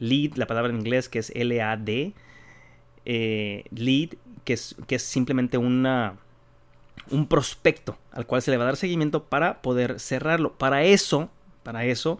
lead, 0.00 0.34
la 0.34 0.46
palabra 0.46 0.72
en 0.72 0.78
inglés 0.80 1.08
que 1.08 1.20
es 1.20 1.30
L-A-D, 1.36 2.14
eh, 3.04 3.64
lead, 3.70 4.10
que 4.44 4.54
es, 4.54 4.74
que 4.88 4.96
es 4.96 5.02
simplemente 5.02 5.58
una, 5.58 6.16
un 7.10 7.28
prospecto 7.28 7.96
al 8.10 8.26
cual 8.26 8.42
se 8.42 8.50
le 8.50 8.56
va 8.56 8.64
a 8.64 8.66
dar 8.66 8.76
seguimiento 8.76 9.24
para 9.24 9.62
poder 9.62 10.00
cerrarlo. 10.00 10.54
Para 10.54 10.82
eso, 10.82 11.30
para 11.62 11.84
eso, 11.84 12.18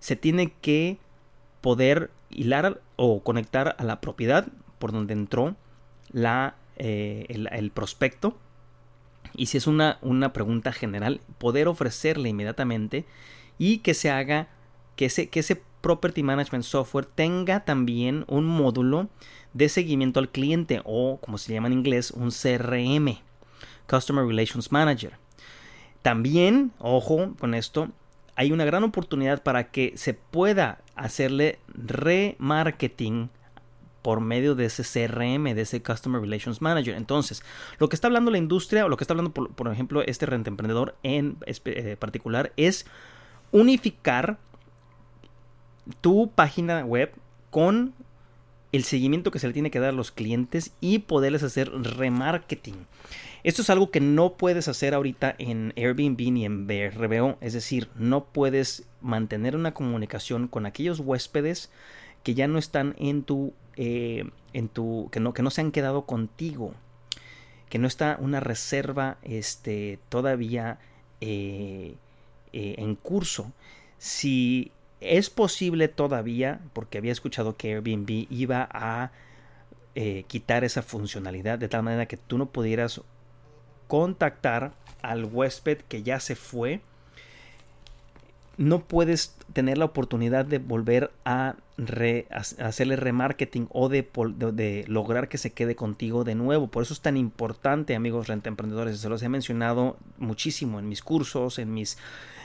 se 0.00 0.16
tiene 0.16 0.52
que 0.60 0.98
poder 1.60 2.10
hilar 2.28 2.80
o 2.96 3.22
conectar 3.22 3.76
a 3.78 3.84
la 3.84 4.00
propiedad 4.00 4.48
por 4.78 4.92
donde 4.92 5.14
entró 5.14 5.56
la, 6.10 6.56
eh, 6.76 7.26
el, 7.28 7.70
prospecto. 7.70 8.36
Y 9.34 9.46
si 9.46 9.58
es 9.58 9.66
una, 9.66 9.98
una 10.02 10.32
pregunta 10.32 10.72
general, 10.72 11.20
poder 11.38 11.68
ofrecerle 11.68 12.28
inmediatamente 12.28 13.06
y 13.58 13.78
que 13.78 13.94
se 13.94 14.10
haga, 14.10 14.48
que 14.96 15.06
ese, 15.06 15.28
que 15.28 15.40
ese 15.40 15.62
Property 15.82 16.22
Management 16.22 16.64
Software 16.64 17.04
tenga 17.04 17.66
también 17.66 18.24
un 18.28 18.46
módulo 18.46 19.10
de 19.52 19.68
seguimiento 19.68 20.20
al 20.20 20.30
cliente 20.30 20.80
o, 20.84 21.18
como 21.20 21.36
se 21.36 21.52
llama 21.52 21.66
en 21.66 21.74
inglés, 21.74 22.10
un 22.12 22.30
CRM, 22.30 23.18
Customer 23.86 24.24
Relations 24.24 24.72
Manager. 24.72 25.18
También, 26.00 26.72
ojo 26.78 27.34
con 27.38 27.54
esto, 27.54 27.90
hay 28.34 28.52
una 28.52 28.64
gran 28.64 28.82
oportunidad 28.84 29.42
para 29.42 29.70
que 29.70 29.92
se 29.96 30.14
pueda 30.14 30.80
hacerle 30.94 31.58
remarketing 31.74 33.28
por 34.02 34.20
medio 34.20 34.54
de 34.54 34.64
ese 34.64 34.82
CRM, 34.82 35.54
de 35.54 35.60
ese 35.60 35.82
Customer 35.82 36.20
Relations 36.20 36.60
Manager. 36.60 36.94
Entonces, 36.96 37.42
lo 37.78 37.88
que 37.88 37.94
está 37.94 38.08
hablando 38.08 38.30
la 38.30 38.38
industria 38.38 38.84
o 38.84 38.88
lo 38.88 38.96
que 38.96 39.04
está 39.04 39.14
hablando, 39.14 39.32
por, 39.32 39.68
ejemplo, 39.72 40.02
este 40.02 40.26
rente 40.26 40.50
emprendedor 40.50 40.96
en 41.02 41.36
eh, 41.46 41.96
particular 41.98 42.52
es 42.56 42.86
unificar 43.52 44.38
tu 46.00 46.30
página 46.30 46.84
web 46.84 47.12
con 47.50 47.94
el 48.72 48.84
seguimiento 48.84 49.30
que 49.30 49.38
se 49.38 49.46
le 49.46 49.52
tiene 49.52 49.70
que 49.70 49.80
dar 49.80 49.90
a 49.90 49.96
los 49.96 50.10
clientes 50.10 50.72
y 50.80 51.00
poderles 51.00 51.42
hacer 51.42 51.70
remarketing. 51.70 52.86
Esto 53.44 53.62
es 53.62 53.70
algo 53.70 53.90
que 53.90 54.00
no 54.00 54.34
puedes 54.34 54.68
hacer 54.68 54.94
ahorita 54.94 55.34
en 55.38 55.74
Airbnb 55.76 56.30
ni 56.30 56.44
en 56.46 56.66
BRBO, 56.66 57.36
es 57.40 57.52
decir, 57.52 57.88
no 57.96 58.24
puedes 58.24 58.84
mantener 59.00 59.56
una 59.56 59.74
comunicación 59.74 60.48
con 60.48 60.64
aquellos 60.64 61.00
huéspedes 61.00 61.70
que 62.22 62.34
ya 62.34 62.46
no 62.46 62.58
están 62.58 62.94
en 62.98 63.24
tu, 63.24 63.52
eh, 63.76 64.24
en 64.52 64.68
tu, 64.68 65.08
que 65.10 65.20
no, 65.20 65.34
que 65.34 65.42
no 65.42 65.50
se 65.50 65.60
han 65.60 65.72
quedado 65.72 66.06
contigo, 66.06 66.72
que 67.68 67.78
no 67.78 67.88
está 67.88 68.16
una 68.20 68.40
reserva, 68.40 69.18
este, 69.22 69.98
todavía 70.08 70.78
eh, 71.20 71.96
eh, 72.52 72.74
en 72.78 72.94
curso. 72.94 73.52
Si 73.98 74.70
es 75.02 75.30
posible 75.30 75.88
todavía, 75.88 76.60
porque 76.72 76.98
había 76.98 77.12
escuchado 77.12 77.56
que 77.56 77.74
Airbnb 77.74 78.26
iba 78.30 78.68
a 78.72 79.10
eh, 79.94 80.24
quitar 80.26 80.64
esa 80.64 80.82
funcionalidad 80.82 81.58
de 81.58 81.68
tal 81.68 81.82
manera 81.82 82.06
que 82.06 82.16
tú 82.16 82.38
no 82.38 82.46
pudieras 82.46 83.02
contactar 83.88 84.72
al 85.02 85.24
huésped 85.26 85.78
que 85.88 86.02
ya 86.02 86.18
se 86.20 86.34
fue. 86.34 86.80
No 88.56 88.80
puedes 88.80 89.36
tener 89.52 89.78
la 89.78 89.84
oportunidad 89.86 90.44
de 90.46 90.58
volver 90.58 91.10
a, 91.24 91.56
hacerle 92.58 92.96
remarketing 92.96 93.66
o 93.70 93.88
de, 93.88 94.08
de, 94.52 94.84
lograr 94.88 95.28
que 95.28 95.38
se 95.38 95.52
quede 95.52 95.74
contigo 95.74 96.24
de 96.24 96.34
nuevo. 96.34 96.68
Por 96.68 96.82
eso 96.82 96.94
es 96.94 97.00
tan 97.00 97.16
importante, 97.16 97.94
amigos 97.94 98.28
renta 98.28 98.48
emprendedores. 98.48 98.98
Se 98.98 99.08
los 99.08 99.22
he 99.22 99.28
mencionado 99.28 99.96
muchísimo 100.18 100.78
en 100.78 100.88
mis 100.88 101.02
cursos, 101.02 101.58
en 101.58 101.72
mis 101.72 101.98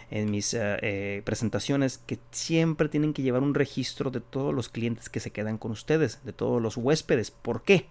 en 0.10 0.32
mis 0.32 0.54
eh, 0.54 0.78
eh, 0.82 1.22
presentaciones 1.26 1.98
que 1.98 2.18
siempre 2.32 2.88
tienen 2.88 3.14
que 3.14 3.22
llevar 3.22 3.44
un 3.44 3.54
registro 3.54 4.10
de 4.10 4.22
todos 4.22 4.54
los 4.54 4.70
clientes 4.70 5.10
que 5.10 5.20
se 5.20 5.32
quedan 5.32 5.58
con 5.58 5.72
ustedes, 5.72 6.24
de 6.24 6.34
todos 6.34 6.62
los 6.62 6.78
huéspedes. 6.78 7.32
¿Por 7.32 7.64
qué? 7.64 7.88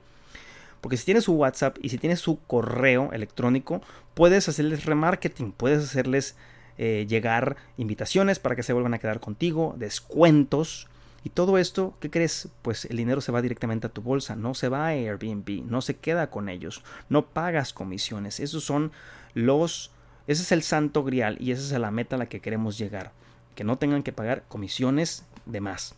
Porque 0.80 0.96
si 0.96 1.04
tienes 1.04 1.24
su 1.24 1.34
WhatsApp 1.34 1.76
y 1.82 1.90
si 1.90 1.98
tienes 1.98 2.20
su 2.20 2.40
correo 2.46 3.10
electrónico, 3.12 3.82
puedes 4.14 4.48
hacerles 4.48 4.84
remarketing, 4.84 5.52
puedes 5.52 5.84
hacerles 5.84 6.36
eh, 6.78 7.06
llegar 7.08 7.56
invitaciones 7.76 8.38
para 8.38 8.56
que 8.56 8.62
se 8.62 8.72
vuelvan 8.72 8.94
a 8.94 8.98
quedar 8.98 9.20
contigo, 9.20 9.74
descuentos. 9.78 10.88
Y 11.26 11.30
todo 11.30 11.58
esto, 11.58 11.96
¿qué 11.98 12.08
crees? 12.08 12.50
Pues 12.62 12.84
el 12.84 12.98
dinero 12.98 13.20
se 13.20 13.32
va 13.32 13.42
directamente 13.42 13.88
a 13.88 13.90
tu 13.90 14.00
bolsa, 14.00 14.36
no 14.36 14.54
se 14.54 14.68
va 14.68 14.86
a 14.86 14.90
Airbnb, 14.90 15.64
no 15.68 15.80
se 15.80 15.96
queda 15.96 16.30
con 16.30 16.48
ellos, 16.48 16.84
no 17.08 17.26
pagas 17.26 17.72
comisiones. 17.72 18.38
Esos 18.38 18.62
son 18.62 18.92
los 19.34 19.90
ese 20.28 20.42
es 20.42 20.52
el 20.52 20.62
santo 20.62 21.02
grial 21.02 21.36
y 21.40 21.50
esa 21.50 21.62
es 21.62 21.80
la 21.80 21.90
meta 21.90 22.14
a 22.14 22.20
la 22.20 22.26
que 22.26 22.38
queremos 22.38 22.78
llegar. 22.78 23.10
Que 23.56 23.64
no 23.64 23.76
tengan 23.76 24.04
que 24.04 24.12
pagar 24.12 24.44
comisiones 24.46 25.26
de 25.46 25.60
más. 25.60 25.96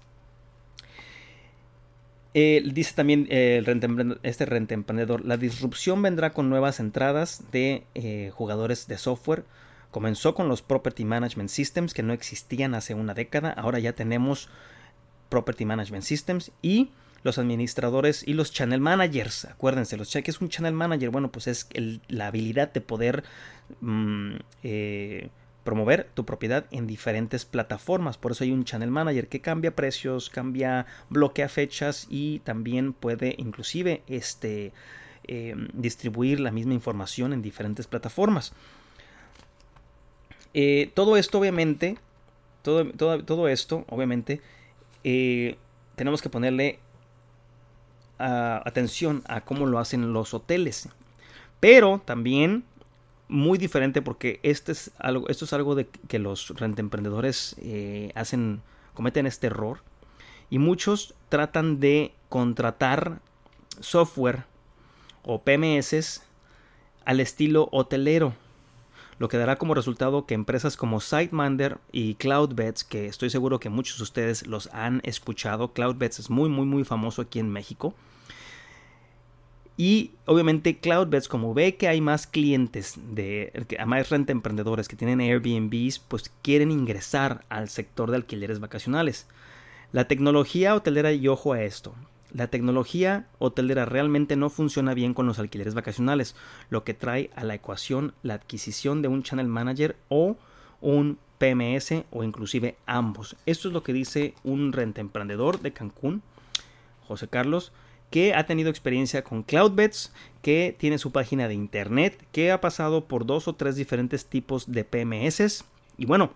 dice 2.32 2.94
también 2.94 3.26
eh, 3.28 3.62
este 4.22 4.46
rente 4.46 4.72
emprendedor, 4.72 5.26
la 5.26 5.36
disrupción 5.36 6.00
vendrá 6.00 6.32
con 6.32 6.48
nuevas 6.48 6.80
entradas 6.80 7.44
de 7.52 7.84
eh, 7.94 8.30
jugadores 8.32 8.88
de 8.88 8.96
software 8.96 9.44
Comenzó 9.90 10.34
con 10.34 10.48
los 10.48 10.60
Property 10.60 11.04
Management 11.04 11.48
Systems 11.48 11.94
que 11.94 12.02
no 12.02 12.12
existían 12.12 12.74
hace 12.74 12.94
una 12.94 13.14
década. 13.14 13.50
Ahora 13.50 13.78
ya 13.78 13.94
tenemos 13.94 14.50
Property 15.28 15.64
Management 15.64 16.04
Systems 16.04 16.52
y 16.62 16.90
los 17.22 17.38
administradores 17.38 18.26
y 18.26 18.34
los 18.34 18.52
channel 18.52 18.80
managers. 18.80 19.44
Acuérdense, 19.46 19.96
los 19.96 20.10
¿qué 20.10 20.22
es 20.26 20.40
un 20.40 20.48
channel 20.48 20.74
manager? 20.74 21.10
Bueno, 21.10 21.30
pues 21.30 21.46
es 21.46 21.68
la 22.08 22.28
habilidad 22.28 22.72
de 22.72 22.80
poder 22.80 23.24
mm, 23.80 24.36
eh, 24.62 25.30
promover 25.64 26.08
tu 26.14 26.24
propiedad 26.24 26.64
en 26.70 26.86
diferentes 26.86 27.44
plataformas. 27.44 28.16
Por 28.16 28.32
eso 28.32 28.44
hay 28.44 28.52
un 28.52 28.64
channel 28.64 28.90
manager 28.90 29.28
que 29.28 29.40
cambia 29.40 29.74
precios, 29.74 30.30
cambia, 30.30 30.86
bloquea 31.10 31.48
fechas 31.48 32.06
y 32.08 32.38
también 32.38 32.92
puede 32.92 33.34
inclusive 33.36 34.02
este, 34.06 34.72
eh, 35.24 35.54
distribuir 35.74 36.40
la 36.40 36.50
misma 36.50 36.72
información 36.72 37.34
en 37.34 37.42
diferentes 37.42 37.86
plataformas. 37.86 38.54
Eh, 40.54 40.90
todo 40.94 41.18
esto, 41.18 41.38
obviamente, 41.38 41.98
todo, 42.62 42.90
todo, 42.92 43.48
esto, 43.48 43.84
obviamente, 43.90 44.40
tenemos 45.02 46.22
que 46.22 46.28
ponerle 46.28 46.80
atención 48.18 49.22
a 49.28 49.42
cómo 49.42 49.66
lo 49.66 49.78
hacen 49.78 50.12
los 50.12 50.34
hoteles. 50.34 50.88
Pero 51.60 52.00
también 52.04 52.64
muy 53.28 53.58
diferente 53.58 54.00
porque 54.02 54.40
este 54.42 54.72
es 54.72 54.90
esto 55.28 55.44
es 55.44 55.52
algo 55.52 55.74
de 55.74 55.86
que 55.86 56.18
los 56.18 56.48
rentemprendedores 56.56 57.56
eh, 57.58 58.10
hacen, 58.14 58.62
cometen 58.94 59.26
este 59.26 59.48
error. 59.48 59.82
Y 60.50 60.58
muchos 60.58 61.14
tratan 61.28 61.78
de 61.78 62.14
contratar 62.28 63.20
software 63.80 64.44
o 65.22 65.42
PMS 65.42 66.22
al 67.04 67.20
estilo 67.20 67.68
hotelero 67.70 68.34
lo 69.18 69.28
que 69.28 69.36
dará 69.36 69.56
como 69.56 69.74
resultado 69.74 70.26
que 70.26 70.34
empresas 70.34 70.76
como 70.76 71.00
SiteMinder 71.00 71.78
y 71.92 72.14
CloudBets, 72.14 72.84
que 72.84 73.06
estoy 73.06 73.30
seguro 73.30 73.60
que 73.60 73.68
muchos 73.68 73.98
de 73.98 74.04
ustedes 74.04 74.46
los 74.46 74.68
han 74.72 75.00
escuchado, 75.04 75.72
CloudBets 75.72 76.20
es 76.20 76.30
muy 76.30 76.48
muy 76.48 76.66
muy 76.66 76.84
famoso 76.84 77.22
aquí 77.22 77.38
en 77.38 77.50
México, 77.50 77.94
y 79.78 80.10
obviamente 80.26 80.78
CloudBets, 80.78 81.28
como 81.28 81.54
ve 81.54 81.76
que 81.76 81.86
hay 81.86 82.00
más 82.00 82.26
clientes, 82.26 82.98
de, 83.14 83.52
más 83.86 84.10
renta 84.10 84.32
emprendedores 84.32 84.88
que 84.88 84.96
tienen 84.96 85.20
Airbnbs, 85.20 86.00
pues 86.00 86.32
quieren 86.42 86.72
ingresar 86.72 87.44
al 87.48 87.68
sector 87.68 88.10
de 88.10 88.16
alquileres 88.16 88.58
vacacionales. 88.58 89.28
La 89.92 90.08
tecnología 90.08 90.74
hotelera, 90.74 91.12
y 91.12 91.28
ojo 91.28 91.52
a 91.52 91.62
esto, 91.62 91.94
la 92.32 92.48
tecnología 92.48 93.26
hotelera 93.38 93.84
realmente 93.84 94.36
no 94.36 94.50
funciona 94.50 94.94
bien 94.94 95.14
con 95.14 95.26
los 95.26 95.38
alquileres 95.38 95.74
vacacionales, 95.74 96.34
lo 96.70 96.84
que 96.84 96.94
trae 96.94 97.30
a 97.34 97.44
la 97.44 97.54
ecuación 97.54 98.14
la 98.22 98.34
adquisición 98.34 99.02
de 99.02 99.08
un 99.08 99.22
channel 99.22 99.48
manager 99.48 99.96
o 100.08 100.36
un 100.80 101.18
PMS 101.38 102.04
o 102.10 102.24
inclusive 102.24 102.76
ambos. 102.86 103.36
Esto 103.46 103.68
es 103.68 103.74
lo 103.74 103.82
que 103.82 103.92
dice 103.92 104.34
un 104.44 104.72
renta 104.72 105.00
emprendedor 105.00 105.60
de 105.60 105.72
Cancún, 105.72 106.22
José 107.06 107.28
Carlos, 107.28 107.72
que 108.10 108.34
ha 108.34 108.46
tenido 108.46 108.70
experiencia 108.70 109.22
con 109.22 109.42
CloudBets, 109.42 110.12
que 110.42 110.74
tiene 110.78 110.98
su 110.98 111.12
página 111.12 111.48
de 111.48 111.54
internet, 111.54 112.26
que 112.32 112.50
ha 112.50 112.60
pasado 112.60 113.06
por 113.06 113.26
dos 113.26 113.48
o 113.48 113.54
tres 113.54 113.76
diferentes 113.76 114.26
tipos 114.26 114.70
de 114.70 114.84
PMS. 114.84 115.64
Y 115.96 116.06
bueno, 116.06 116.32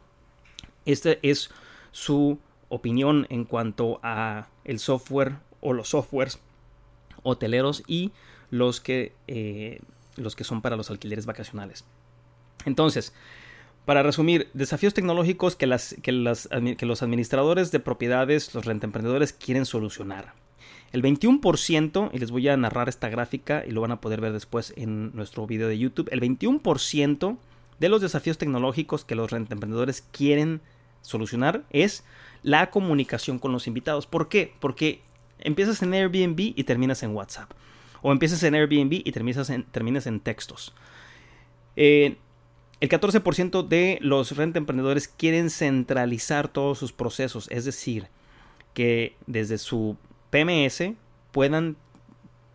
esta 0.84 1.16
es 1.22 1.50
su 1.90 2.38
opinión 2.68 3.26
en 3.30 3.44
cuanto 3.44 4.00
a 4.02 4.48
el 4.64 4.78
software 4.78 5.36
o 5.62 5.72
los 5.72 5.88
softwares 5.88 6.38
hoteleros 7.22 7.82
y 7.86 8.12
los 8.50 8.82
que, 8.82 9.14
eh, 9.28 9.80
los 10.16 10.36
que 10.36 10.44
son 10.44 10.60
para 10.60 10.76
los 10.76 10.90
alquileres 10.90 11.24
vacacionales. 11.24 11.84
Entonces, 12.66 13.14
para 13.86 14.02
resumir, 14.02 14.48
desafíos 14.52 14.94
tecnológicos 14.94 15.56
que, 15.56 15.66
las, 15.66 15.96
que, 16.02 16.12
las, 16.12 16.48
que 16.76 16.86
los 16.86 17.02
administradores 17.02 17.72
de 17.72 17.80
propiedades, 17.80 18.54
los 18.54 18.64
rentemprendedores 18.64 19.32
quieren 19.32 19.64
solucionar. 19.64 20.34
El 20.92 21.02
21%, 21.02 22.10
y 22.12 22.18
les 22.18 22.30
voy 22.30 22.48
a 22.48 22.56
narrar 22.56 22.88
esta 22.88 23.08
gráfica 23.08 23.64
y 23.66 23.70
lo 23.70 23.80
van 23.80 23.92
a 23.92 24.00
poder 24.00 24.20
ver 24.20 24.32
después 24.32 24.74
en 24.76 25.16
nuestro 25.16 25.46
video 25.46 25.66
de 25.68 25.78
YouTube, 25.78 26.08
el 26.12 26.20
21% 26.20 27.38
de 27.80 27.88
los 27.88 28.02
desafíos 28.02 28.38
tecnológicos 28.38 29.04
que 29.04 29.14
los 29.14 29.32
emprendedores 29.32 30.04
quieren 30.12 30.60
solucionar 31.00 31.64
es 31.70 32.04
la 32.42 32.70
comunicación 32.70 33.38
con 33.38 33.52
los 33.52 33.66
invitados. 33.66 34.06
¿Por 34.06 34.28
qué? 34.28 34.52
Porque 34.60 35.00
empiezas 35.42 35.82
en 35.82 35.94
Airbnb 35.94 36.38
y 36.38 36.64
terminas 36.64 37.02
en 37.02 37.14
WhatsApp. 37.14 37.50
O 38.00 38.10
empiezas 38.10 38.42
en 38.42 38.54
Airbnb 38.54 38.92
y 39.04 39.12
terminas 39.12 39.48
en, 39.50 39.64
terminas 39.64 40.06
en 40.06 40.20
textos. 40.20 40.74
Eh, 41.76 42.16
el 42.80 42.88
14% 42.88 43.68
de 43.68 43.98
los 44.00 44.36
renta 44.36 44.58
emprendedores 44.58 45.06
quieren 45.06 45.50
centralizar 45.50 46.48
todos 46.48 46.78
sus 46.78 46.92
procesos, 46.92 47.48
es 47.52 47.64
decir, 47.64 48.08
que 48.74 49.14
desde 49.26 49.58
su 49.58 49.96
PMS 50.30 50.94
puedan, 51.30 51.76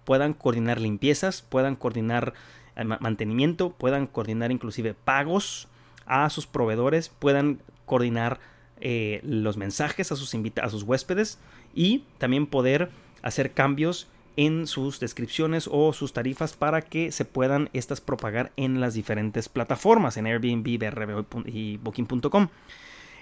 puedan 0.03 0.33
coordinar 0.33 0.81
limpiezas, 0.81 1.41
puedan 1.43 1.77
coordinar 1.77 2.33
eh, 2.75 2.83
mantenimiento, 2.83 3.71
puedan 3.71 4.05
coordinar 4.07 4.51
inclusive 4.51 4.93
pagos 4.93 5.69
a 6.05 6.29
sus 6.29 6.45
proveedores, 6.45 7.07
puedan 7.07 7.61
coordinar 7.85 8.39
eh, 8.81 9.21
los 9.23 9.57
mensajes 9.57 10.11
a 10.11 10.15
sus, 10.15 10.35
a 10.61 10.69
sus 10.69 10.83
huéspedes 10.83 11.39
y 11.73 12.03
también 12.17 12.47
poder 12.47 12.89
hacer 13.21 13.51
cambios 13.51 14.07
en 14.37 14.67
sus 14.67 14.99
descripciones 14.99 15.67
o 15.69 15.91
sus 15.93 16.13
tarifas 16.13 16.53
para 16.53 16.81
que 16.83 17.11
se 17.11 17.25
puedan 17.25 17.69
estas 17.73 18.01
propagar 18.01 18.51
en 18.55 18.79
las 18.79 18.93
diferentes 18.93 19.49
plataformas, 19.49 20.15
en 20.15 20.27
Airbnb, 20.27 20.77
BRB 20.77 21.25
y 21.47 21.77
Booking.com. 21.77 22.49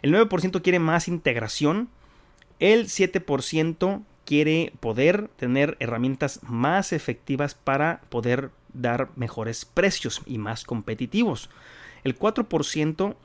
El 0.02 0.14
9% 0.14 0.62
quiere 0.62 0.80
más 0.80 1.08
integración, 1.08 1.90
el 2.60 2.86
7% 2.86 4.04
quiere 4.26 4.74
poder 4.80 5.30
tener 5.38 5.78
herramientas 5.80 6.42
más 6.44 6.92
efectivas 6.92 7.56
para 7.56 8.02
poder 8.10 8.52
dar 8.74 9.10
mejores 9.16 9.64
precios 9.66 10.22
y 10.26 10.38
más 10.38 10.66
competitivos. 10.66 11.50
El 12.04 12.20
4% 12.20 13.16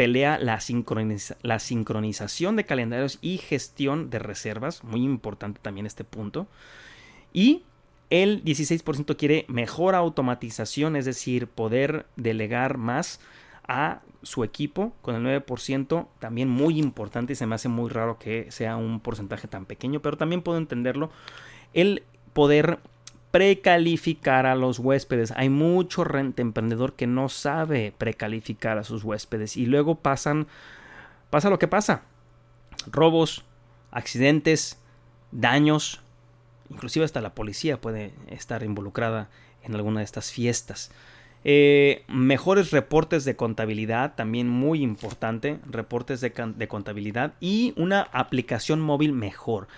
pelea 0.00 0.38
la, 0.38 0.58
la, 1.42 1.58
sincronización 1.58 2.56
de 2.56 2.64
calendarios 2.64 3.18
y 3.20 3.36
gestión 3.36 4.08
de 4.08 4.18
reservas, 4.18 4.82
muy 4.82 5.04
importante 5.04 5.60
también 5.60 5.84
este 5.84 6.04
punto. 6.04 6.46
Y 7.34 7.64
el 8.08 8.42
16% 8.42 9.14
quiere 9.18 9.44
mejor 9.48 9.94
automatización, 9.94 10.96
es 10.96 11.04
decir, 11.04 11.48
poder 11.48 12.06
delegar 12.16 12.78
más 12.78 13.20
a 13.68 14.00
su 14.22 14.42
equipo 14.42 14.94
con 15.02 15.16
el 15.16 15.44
9%, 15.44 16.08
también 16.18 16.48
muy 16.48 16.78
importante 16.78 17.34
y 17.34 17.36
se 17.36 17.46
me 17.46 17.56
hace 17.56 17.68
muy 17.68 17.90
raro 17.90 18.18
que 18.18 18.50
sea 18.50 18.78
un 18.78 19.00
porcentaje 19.00 19.48
tan 19.48 19.66
pequeño, 19.66 20.00
pero 20.00 20.16
también 20.16 20.40
puedo 20.40 20.56
entenderlo, 20.56 21.10
el 21.74 22.04
poder 22.32 22.78
precalificar 23.30 24.46
a 24.46 24.54
los 24.54 24.78
huéspedes. 24.78 25.32
Hay 25.36 25.48
mucho 25.48 26.04
rente 26.04 26.42
emprendedor 26.42 26.94
que 26.94 27.06
no 27.06 27.28
sabe 27.28 27.92
precalificar 27.96 28.78
a 28.78 28.84
sus 28.84 29.04
huéspedes 29.04 29.56
y 29.56 29.66
luego 29.66 29.96
pasan, 29.96 30.46
pasa 31.30 31.50
lo 31.50 31.58
que 31.58 31.68
pasa. 31.68 32.02
Robos, 32.90 33.44
accidentes, 33.90 34.78
daños, 35.32 36.00
inclusive 36.70 37.04
hasta 37.04 37.20
la 37.20 37.34
policía 37.34 37.80
puede 37.80 38.12
estar 38.28 38.62
involucrada 38.62 39.28
en 39.62 39.74
alguna 39.74 40.00
de 40.00 40.04
estas 40.04 40.32
fiestas. 40.32 40.90
Eh, 41.42 42.04
mejores 42.06 42.70
reportes 42.70 43.24
de 43.24 43.34
contabilidad, 43.34 44.14
también 44.14 44.48
muy 44.48 44.82
importante, 44.82 45.58
reportes 45.66 46.20
de, 46.20 46.32
contabilidad 46.68 47.32
y 47.40 47.72
una 47.76 48.02
aplicación 48.12 48.80
móvil 48.80 49.12
mejor. 49.12 49.68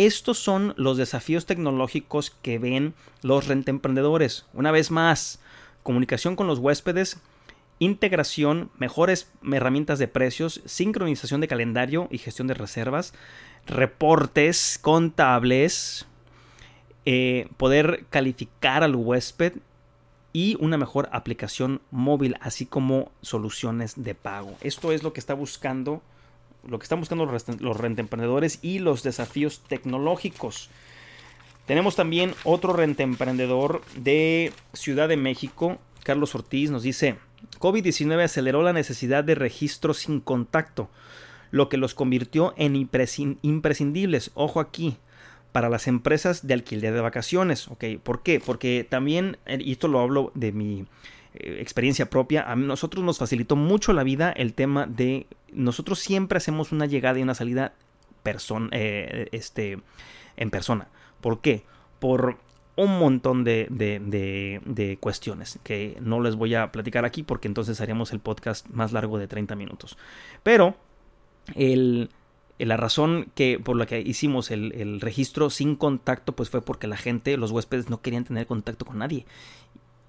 Estos 0.00 0.38
son 0.38 0.72
los 0.78 0.96
desafíos 0.96 1.44
tecnológicos 1.44 2.30
que 2.30 2.58
ven 2.58 2.94
los 3.20 3.48
rentemprendedores. 3.48 4.46
Una 4.54 4.70
vez 4.70 4.90
más, 4.90 5.40
comunicación 5.82 6.36
con 6.36 6.46
los 6.46 6.58
huéspedes, 6.58 7.18
integración, 7.80 8.70
mejores 8.78 9.30
herramientas 9.52 9.98
de 9.98 10.08
precios, 10.08 10.62
sincronización 10.64 11.42
de 11.42 11.48
calendario 11.48 12.08
y 12.10 12.16
gestión 12.16 12.46
de 12.48 12.54
reservas, 12.54 13.12
reportes 13.66 14.78
contables, 14.80 16.06
eh, 17.04 17.48
poder 17.58 18.06
calificar 18.08 18.82
al 18.82 18.96
huésped 18.96 19.58
y 20.32 20.56
una 20.60 20.78
mejor 20.78 21.10
aplicación 21.12 21.82
móvil, 21.90 22.38
así 22.40 22.64
como 22.64 23.12
soluciones 23.20 24.02
de 24.02 24.14
pago. 24.14 24.56
Esto 24.62 24.92
es 24.92 25.02
lo 25.02 25.12
que 25.12 25.20
está 25.20 25.34
buscando, 25.34 26.00
lo 26.66 26.78
que 26.78 26.84
están 26.84 27.00
buscando 27.00 27.26
los, 27.26 27.76
rentemprendedores 27.76 28.58
y 28.62 28.78
los 28.78 29.02
desafíos 29.02 29.62
tecnológicos. 29.68 30.70
Tenemos 31.66 31.96
también 31.96 32.34
otro 32.44 32.72
rentemprendedor 32.72 33.82
de 33.96 34.52
Ciudad 34.72 35.08
de 35.08 35.16
México, 35.16 35.78
Carlos 36.02 36.34
Ortiz, 36.34 36.70
nos 36.70 36.82
dice, 36.82 37.16
COVID-19 37.58 38.24
aceleró 38.24 38.62
la 38.62 38.72
necesidad 38.72 39.22
de 39.22 39.34
registro 39.34 39.94
sin 39.94 40.20
contacto, 40.20 40.90
lo 41.50 41.68
que 41.68 41.76
los 41.76 41.94
convirtió 41.94 42.54
en 42.56 42.76
imprescindibles. 42.76 44.30
Ojo 44.34 44.60
aquí, 44.60 44.96
para 45.52 45.68
las 45.68 45.88
empresas 45.88 46.46
de 46.46 46.54
alquiler 46.54 46.94
de 46.94 47.00
vacaciones. 47.00 47.68
¿ok? 47.68 47.84
¿Por 48.02 48.22
qué? 48.22 48.40
Porque 48.40 48.86
también, 48.88 49.38
eh, 49.46 49.58
y 49.60 49.72
esto 49.72 49.88
lo 49.88 50.00
hablo 50.00 50.32
de 50.34 50.52
mi 50.52 50.86
eh, 51.34 51.58
experiencia 51.60 52.10
propia, 52.10 52.50
a 52.50 52.56
nosotros 52.56 53.04
nos 53.04 53.18
facilitó 53.18 53.56
mucho 53.56 53.92
la 53.92 54.02
vida 54.02 54.32
el 54.32 54.54
tema 54.54 54.86
de 54.86 55.26
nosotros 55.52 55.98
siempre 55.98 56.38
hacemos 56.38 56.72
una 56.72 56.86
llegada 56.86 57.18
y 57.18 57.22
una 57.22 57.34
salida 57.34 57.74
eh, 58.72 59.28
este, 59.32 59.78
en 60.36 60.50
persona. 60.50 60.88
¿Por 61.20 61.40
qué? 61.40 61.64
Por 61.98 62.38
un 62.76 62.98
montón 62.98 63.44
de, 63.44 63.66
de, 63.70 64.98
cuestiones 65.00 65.58
que 65.62 65.98
no 66.00 66.20
les 66.20 66.36
voy 66.36 66.54
a 66.54 66.72
platicar 66.72 67.04
aquí 67.04 67.22
porque 67.22 67.48
entonces 67.48 67.80
haríamos 67.80 68.12
el 68.12 68.20
podcast 68.20 68.66
más 68.68 68.92
largo 68.92 69.18
de 69.18 69.28
30 69.28 69.54
minutos. 69.54 69.98
Pero 70.42 70.76
el, 71.54 72.10
la 72.58 72.76
razón 72.76 73.30
que 73.34 73.58
por 73.58 73.76
la 73.76 73.86
que 73.86 74.00
hicimos 74.00 74.50
el, 74.50 74.72
el, 74.72 75.00
registro 75.00 75.50
sin 75.50 75.76
contacto 75.76 76.34
pues 76.34 76.48
fue 76.48 76.62
porque 76.62 76.86
la 76.86 76.96
gente, 76.96 77.36
los 77.36 77.50
huéspedes 77.50 77.90
no 77.90 78.00
querían 78.00 78.24
tener 78.24 78.46
contacto 78.46 78.84
con 78.84 78.98
nadie 78.98 79.26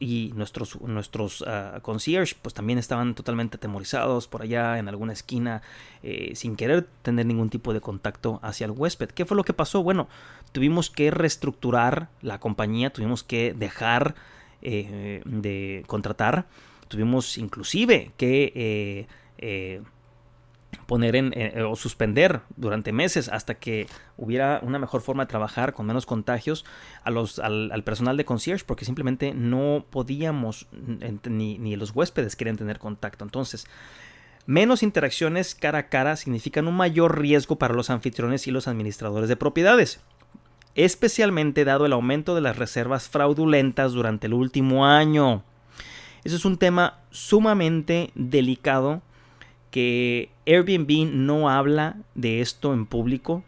y 0.02 0.34
nuestros, 0.36 0.82
nuestros 0.82 1.42
uh, 1.42 1.80
concierge 1.84 2.36
pues 2.42 2.56
también 2.56 2.80
estaban 2.80 3.14
totalmente 3.14 3.58
atemorizados 3.58 4.28
por 4.28 4.42
allá 4.42 4.80
en 4.80 4.88
alguna 4.90 5.14
esquina 5.14 5.62
eh, 6.02 6.32
sin 6.34 6.56
querer 6.56 6.88
tener 7.04 7.28
ningún 7.28 7.52
tipo 7.52 7.72
de 7.72 7.82
contacto 7.82 8.40
hacia 8.42 8.66
el 8.66 8.72
huésped. 8.72 9.10
¿Qué 9.10 9.26
fue 9.26 9.38
lo 9.38 9.44
que 9.44 9.54
pasó? 9.54 9.84
Bueno, 9.84 10.10
tuvimos 10.54 10.90
que 10.90 11.12
reestructurar 11.12 12.10
la 12.24 12.40
compañía, 12.40 12.90
tuvimos 12.90 13.24
que 13.24 13.54
dejar 13.54 14.16
eh, 14.64 15.22
de 15.24 15.84
contratar, 15.86 16.48
tuvimos 16.88 17.38
inclusive 17.38 18.12
que 18.18 19.08
eh, 19.38 19.82
poner 20.86 21.16
en 21.16 21.34
eh, 21.36 21.64
o 21.64 21.76
suspender 21.76 22.42
durante 22.56 22.92
meses 22.92 23.30
hasta 23.30 23.56
que 23.56 23.88
hubiera 24.18 24.60
una 24.64 24.80
mejor 24.80 25.02
forma 25.02 25.24
de 25.24 25.30
trabajar 25.30 25.74
con 25.74 25.86
menos 25.86 26.06
contagios 26.06 26.66
a 27.04 27.12
los, 27.12 27.40
al, 27.40 27.84
personal 27.84 28.18
de 28.18 28.26
concierge 28.26 28.66
porque 28.66 28.86
simplemente 28.86 29.34
no 29.34 29.86
podíamos 29.90 30.68
ni, 31.30 31.58
ni 31.58 31.76
los 31.76 31.92
huéspedes 31.92 32.36
querían 32.36 32.58
tener 32.58 32.80
contacto. 32.80 33.24
Entonces 33.24 33.68
menos 34.46 34.84
interacciones 34.84 35.56
cara 35.56 35.80
a 35.80 35.90
cara 35.90 36.16
significan 36.16 36.68
un 36.68 36.76
mayor 36.76 37.20
riesgo 37.20 37.58
para 37.58 37.74
los 37.74 37.90
anfitriones 37.90 38.48
y 38.48 38.52
los 38.52 38.68
administradores 38.68 39.30
de 39.30 39.36
propiedades 39.36 40.02
especialmente 40.76 41.66
dado 41.66 41.86
el 41.86 41.94
aumento 41.94 42.36
de 42.36 42.42
las 42.42 42.58
reservas 42.58 43.10
fraudulentas 43.10 43.92
durante 43.92 44.28
el 44.28 44.34
último 44.34 44.86
año. 44.86 45.44
Eso 46.24 46.36
es 46.36 46.46
un 46.46 46.58
tema 46.58 47.00
sumamente 47.10 48.12
delicado 48.16 49.02
que 49.72 50.30
Airbnb 50.46 51.10
no 51.12 51.50
habla 51.50 51.98
de 52.14 52.42
esto 52.42 52.74
en 52.74 52.86
público, 52.86 53.44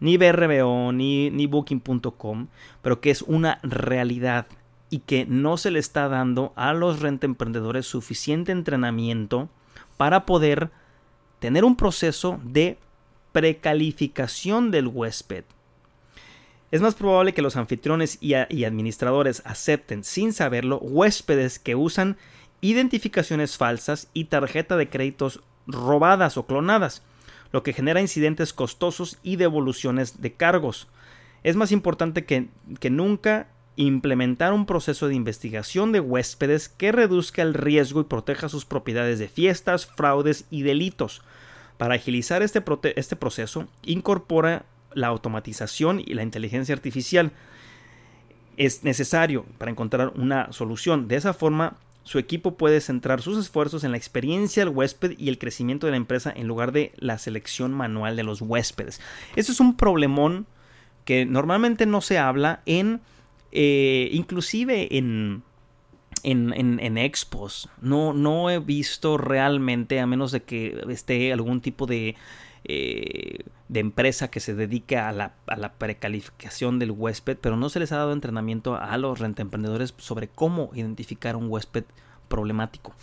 ni 0.00 0.16
BRBO, 0.16 0.92
ni, 0.92 1.30
ni 1.30 1.46
Booking.com, 1.46 2.48
pero 2.82 3.00
que 3.00 3.10
es 3.10 3.22
una 3.22 3.60
realidad 3.62 4.46
y 4.90 5.00
que 5.00 5.26
no 5.26 5.56
se 5.56 5.70
le 5.70 5.78
está 5.78 6.08
dando 6.08 6.52
a 6.56 6.72
los 6.72 7.02
emprendedores 7.02 7.86
suficiente 7.86 8.52
entrenamiento 8.52 9.48
para 9.96 10.26
poder 10.26 10.70
tener 11.38 11.64
un 11.64 11.76
proceso 11.76 12.40
de 12.42 12.78
precalificación 13.32 14.70
del 14.70 14.86
huésped. 14.86 15.44
Es 16.70 16.80
más 16.80 16.94
probable 16.94 17.32
que 17.32 17.42
los 17.42 17.56
anfitriones 17.56 18.18
y, 18.20 18.34
y, 18.48 18.64
administradores 18.64 19.42
acepten 19.44 20.02
sin 20.04 20.32
saberlo 20.32 20.78
huéspedes 20.78 21.58
que 21.58 21.74
usan 21.74 22.16
identificaciones 22.60 23.56
falsas 23.56 24.08
y 24.14 24.24
tarjeta 24.24 24.76
de 24.76 24.88
créditos 24.88 25.42
robadas 25.66 26.36
o 26.36 26.46
clonadas, 26.46 27.02
lo 27.52 27.62
que 27.62 27.72
genera 27.72 28.00
incidentes 28.00 28.52
costosos 28.52 29.18
y 29.22 29.36
devoluciones 29.36 30.20
de 30.20 30.32
cargos. 30.34 30.88
Es 31.42 31.56
más 31.56 31.72
importante 31.72 32.24
que, 32.24 32.48
que 32.80 32.90
nunca 32.90 33.48
implementar 33.76 34.52
un 34.52 34.66
proceso 34.66 35.06
de 35.06 35.14
investigación 35.14 35.92
de 35.92 36.00
huéspedes 36.00 36.68
que 36.68 36.92
reduzca 36.92 37.42
el 37.42 37.54
riesgo 37.54 38.00
y 38.00 38.04
proteja 38.04 38.48
sus 38.48 38.64
propiedades 38.64 39.18
de 39.18 39.28
fiestas, 39.28 39.86
fraudes 39.86 40.46
y 40.50 40.62
delitos. 40.62 41.22
Para 41.76 41.94
agilizar 41.94 42.42
este, 42.42 42.64
este 42.98 43.16
proceso, 43.16 43.68
incorpora 43.82 44.64
la 44.94 45.08
automatización 45.08 46.00
y 46.04 46.14
la 46.14 46.22
inteligencia 46.22 46.74
artificial. 46.74 47.32
Es 48.56 48.82
necesario 48.82 49.44
para 49.58 49.70
encontrar 49.70 50.12
una 50.16 50.50
solución. 50.52 51.06
De 51.06 51.16
esa 51.16 51.34
forma, 51.34 51.76
su 52.06 52.20
equipo 52.20 52.56
puede 52.56 52.80
centrar 52.80 53.20
sus 53.20 53.36
esfuerzos 53.36 53.82
en 53.82 53.90
la 53.90 53.96
experiencia 53.96 54.64
del 54.64 54.72
huésped 54.72 55.18
y 55.18 55.28
el 55.28 55.38
crecimiento 55.38 55.88
de 55.88 55.90
la 55.90 55.96
empresa 55.96 56.32
en 56.34 56.46
lugar 56.46 56.70
de 56.70 56.92
la 56.98 57.18
selección 57.18 57.74
manual 57.74 58.14
de 58.14 58.22
los 58.22 58.40
huéspedes. 58.40 59.00
Eso 59.34 59.50
es 59.50 59.58
un 59.58 59.76
problemón 59.76 60.46
que 61.04 61.26
normalmente 61.26 61.84
no 61.84 62.00
se 62.00 62.16
habla 62.18 62.62
en, 62.64 63.00
eh, 63.50 64.08
inclusive 64.12 64.96
en, 64.96 65.42
en, 66.22 66.52
en, 66.78 66.96
expos. 66.96 67.68
No, 67.80 68.12
no 68.12 68.50
he 68.50 68.60
visto 68.60 69.18
realmente, 69.18 69.98
a 69.98 70.06
menos 70.06 70.30
de 70.30 70.44
que 70.44 70.80
esté 70.88 71.32
algún 71.32 71.60
tipo 71.60 71.86
de 71.86 72.14
eh, 72.68 73.44
de 73.68 73.80
empresa 73.80 74.28
que 74.28 74.40
se 74.40 74.54
dedica 74.54 75.08
a 75.08 75.12
la, 75.12 75.34
a 75.46 75.56
la, 75.56 75.74
precalificación 75.74 76.78
del 76.78 76.90
huésped, 76.90 77.36
pero 77.40 77.56
no 77.56 77.68
se 77.68 77.78
les 77.78 77.92
ha 77.92 77.96
dado 77.96 78.12
entrenamiento 78.12 78.76
a 78.76 78.96
los 78.98 79.18
rentemprendedores 79.18 79.94
sobre 79.98 80.28
cómo 80.28 80.70
identificar 80.74 81.36
un 81.36 81.48
huésped 81.48 81.84
problemático. 82.28 82.94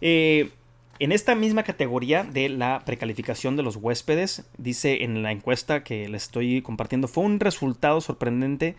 Eh, 0.00 0.50
en 0.98 1.12
esta 1.12 1.34
misma 1.34 1.62
categoría 1.62 2.24
de 2.24 2.48
la 2.48 2.82
precalificación 2.84 3.56
de 3.56 3.62
los 3.62 3.76
huéspedes, 3.76 4.44
dice 4.56 5.04
en 5.04 5.22
la 5.22 5.30
encuesta 5.30 5.84
que 5.84 6.08
les 6.08 6.24
estoy 6.24 6.62
compartiendo, 6.62 7.06
fue 7.06 7.24
un 7.24 7.38
resultado 7.38 8.00
sorprendente 8.00 8.76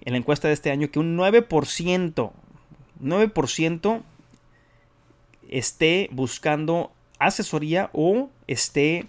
en 0.00 0.12
la 0.12 0.18
encuesta 0.18 0.48
de 0.48 0.54
este 0.54 0.70
año 0.70 0.90
que 0.90 0.98
un 0.98 1.16
9%, 1.16 2.32
9% 3.02 4.02
esté 5.48 6.08
buscando 6.12 6.92
asesoría 7.20 7.90
o 7.92 8.30
esté 8.48 9.06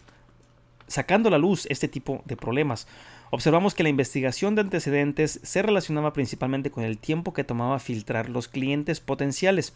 sacando 0.87 1.29
a 1.29 1.31
la 1.31 1.37
luz 1.39 1.65
este 1.69 1.87
tipo 1.87 2.21
de 2.25 2.35
problemas. 2.35 2.87
Observamos 3.31 3.73
que 3.73 3.83
la 3.83 3.89
investigación 3.89 4.55
de 4.55 4.61
antecedentes 4.61 5.39
se 5.41 5.61
relacionaba 5.61 6.13
principalmente 6.13 6.69
con 6.69 6.83
el 6.83 6.97
tiempo 6.97 7.33
que 7.33 7.45
tomaba 7.45 7.79
filtrar 7.79 8.29
los 8.29 8.47
clientes 8.47 8.99
potenciales 8.99 9.73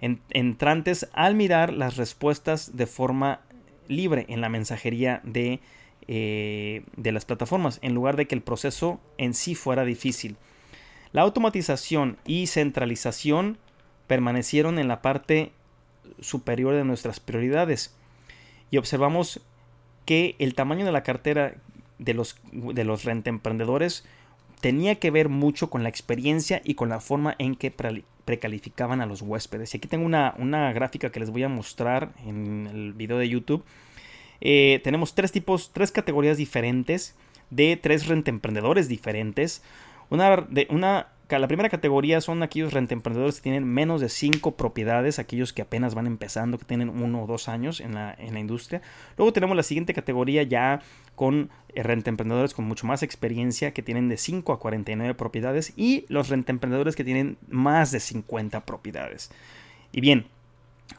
entrantes 0.00 1.08
al 1.12 1.34
mirar 1.34 1.72
las 1.72 1.96
respuestas 1.96 2.76
de 2.76 2.86
forma 2.86 3.40
libre 3.86 4.24
en 4.28 4.40
la 4.40 4.48
mensajería 4.48 5.20
de, 5.24 5.60
eh, 6.08 6.84
de 6.96 7.12
las 7.12 7.24
plataformas, 7.24 7.78
en 7.82 7.94
lugar 7.94 8.16
de 8.16 8.26
que 8.26 8.34
el 8.34 8.42
proceso 8.42 9.00
en 9.18 9.34
sí 9.34 9.54
fuera 9.54 9.84
difícil. 9.84 10.36
La 11.12 11.22
automatización 11.22 12.18
y 12.24 12.46
centralización 12.46 13.58
permanecieron 14.06 14.78
en 14.78 14.88
la 14.88 15.02
parte 15.02 15.52
superior 16.20 16.74
de 16.74 16.84
nuestras 16.84 17.20
prioridades. 17.20 17.94
Y 18.70 18.78
observamos 18.78 19.40
que 20.04 20.36
el 20.38 20.54
tamaño 20.54 20.84
de 20.84 20.92
la 20.92 21.02
cartera 21.02 21.54
de 21.98 22.14
los, 22.14 22.36
de 22.52 22.84
los 22.84 23.04
rentemprendedores 23.04 24.04
tenía 24.60 24.96
que 24.96 25.10
ver 25.10 25.28
mucho 25.28 25.70
con 25.70 25.82
la 25.82 25.88
experiencia 25.88 26.60
y 26.64 26.74
con 26.74 26.88
la 26.88 27.00
forma 27.00 27.34
en 27.38 27.54
que 27.56 27.70
precalificaban 27.70 29.00
a 29.00 29.06
los 29.06 29.22
huéspedes. 29.22 29.74
Y 29.74 29.78
aquí 29.78 29.88
tengo 29.88 30.04
una, 30.04 30.34
una, 30.38 30.72
gráfica 30.72 31.10
que 31.10 31.20
les 31.20 31.30
voy 31.30 31.42
a 31.42 31.48
mostrar 31.48 32.12
en 32.26 32.66
el 32.66 32.92
video 32.92 33.18
de 33.18 33.28
YouTube. 33.28 33.64
Eh, 34.40 34.80
tenemos 34.84 35.14
tres 35.14 35.32
tipos, 35.32 35.70
tres 35.72 35.90
categorías 35.90 36.36
diferentes 36.36 37.16
de 37.50 37.76
tres 37.76 38.06
rentemprendedores 38.06 38.88
diferentes. 38.88 39.62
Una, 40.08 40.36
de, 40.36 40.66
una 40.70 41.08
la 41.38 41.48
primera 41.48 41.68
categoría 41.68 42.20
son 42.20 42.42
aquellos 42.42 42.72
rentemprendedores 42.72 43.36
que 43.36 43.42
tienen 43.42 43.64
menos 43.64 44.00
de 44.00 44.08
5 44.08 44.56
propiedades, 44.56 45.18
aquellos 45.18 45.52
que 45.52 45.62
apenas 45.62 45.94
van 45.94 46.06
empezando, 46.06 46.58
que 46.58 46.64
tienen 46.64 46.88
uno 46.88 47.22
o 47.22 47.26
dos 47.26 47.48
años 47.48 47.80
en 47.80 47.94
la, 47.94 48.14
en 48.18 48.34
la 48.34 48.40
industria. 48.40 48.82
Luego 49.16 49.32
tenemos 49.32 49.56
la 49.56 49.62
siguiente 49.62 49.94
categoría 49.94 50.42
ya 50.42 50.80
con 51.14 51.50
eh, 51.74 51.82
rentemprendedores 51.82 52.54
con 52.54 52.64
mucho 52.64 52.86
más 52.86 53.02
experiencia, 53.02 53.72
que 53.72 53.82
tienen 53.82 54.08
de 54.08 54.16
5 54.16 54.52
a 54.52 54.58
49 54.58 55.14
propiedades, 55.14 55.72
y 55.76 56.04
los 56.08 56.28
rentemprendedores 56.28 56.96
que 56.96 57.04
tienen 57.04 57.38
más 57.48 57.92
de 57.92 58.00
50 58.00 58.64
propiedades. 58.66 59.30
Y 59.92 60.00
bien, 60.00 60.26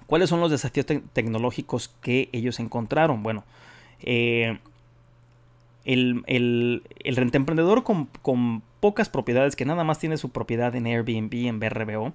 ¿cuáles 0.07 0.29
son 0.29 0.39
los 0.39 0.51
desafíos 0.51 0.85
tecnológicos 1.13 1.93
que 2.01 2.29
ellos 2.31 2.59
encontraron? 2.59 3.23
Bueno, 3.23 3.43
eh, 4.01 4.59
el, 5.83 6.23
el, 6.27 7.15
rentemprendedor 7.15 7.83
con 7.83 8.61
pocas 8.81 9.07
propiedades, 9.07 9.55
que 9.55 9.63
nada 9.63 9.85
más 9.85 9.99
tiene 9.99 10.17
su 10.17 10.29
propiedad 10.29 10.75
en 10.75 10.87
Airbnb, 10.87 11.33
en 11.47 11.59
BRBO, 11.59 12.13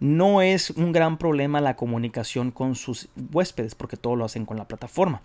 no 0.00 0.42
es 0.42 0.70
un 0.70 0.92
gran 0.92 1.16
problema 1.16 1.60
la 1.60 1.76
comunicación 1.76 2.50
con 2.50 2.74
sus 2.74 3.08
huéspedes, 3.32 3.74
porque 3.74 3.96
todo 3.96 4.16
lo 4.16 4.26
hacen 4.26 4.44
con 4.44 4.58
la 4.58 4.68
plataforma. 4.68 5.22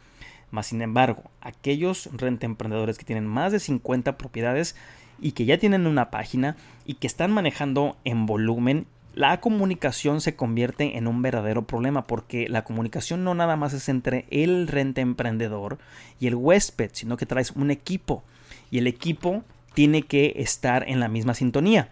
Más 0.51 0.67
sin 0.67 0.81
embargo, 0.81 1.23
aquellos 1.41 2.09
rentemprendedores 2.13 2.97
que 2.97 3.05
tienen 3.05 3.25
más 3.25 3.51
de 3.51 3.59
50 3.59 4.17
propiedades 4.17 4.75
y 5.19 5.31
que 5.31 5.45
ya 5.45 5.57
tienen 5.57 5.87
una 5.87 6.11
página 6.11 6.55
y 6.85 6.95
que 6.95 7.07
están 7.07 7.31
manejando 7.31 7.97
en 8.03 8.25
volumen, 8.25 8.85
la 9.13 9.39
comunicación 9.39 10.19
se 10.19 10.35
convierte 10.35 10.97
en 10.97 11.07
un 11.07 11.21
verdadero 11.21 11.65
problema 11.65 12.03
porque 12.03 12.49
la 12.49 12.65
comunicación 12.65 13.23
no 13.23 13.33
nada 13.33 13.55
más 13.55 13.73
es 13.73 13.87
entre 13.87 14.25
el 14.29 14.67
renta 14.67 14.99
emprendedor 14.99 15.77
y 16.19 16.27
el 16.27 16.35
huésped, 16.35 16.91
sino 16.93 17.15
que 17.15 17.25
traes 17.25 17.51
un 17.51 17.71
equipo 17.71 18.23
y 18.71 18.77
el 18.77 18.87
equipo 18.87 19.43
tiene 19.75 20.01
que 20.01 20.33
estar 20.37 20.89
en 20.89 20.99
la 20.99 21.07
misma 21.07 21.35
sintonía. 21.35 21.89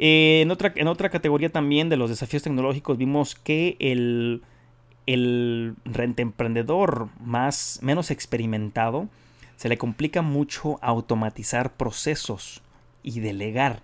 Eh, 0.00 0.40
en, 0.42 0.50
otra, 0.50 0.72
en 0.74 0.88
otra 0.88 1.10
categoría 1.10 1.50
también 1.50 1.88
de 1.88 1.96
los 1.96 2.10
desafíos 2.10 2.42
tecnológicos 2.42 2.98
vimos 2.98 3.36
que 3.36 3.76
el, 3.78 4.42
el 5.06 5.76
rente 5.84 6.22
emprendedor 6.22 7.08
más, 7.20 7.78
menos 7.82 8.10
experimentado 8.10 9.08
se 9.56 9.68
le 9.68 9.78
complica 9.78 10.22
mucho 10.22 10.80
automatizar 10.82 11.74
procesos 11.74 12.60
y 13.04 13.20
delegar. 13.20 13.82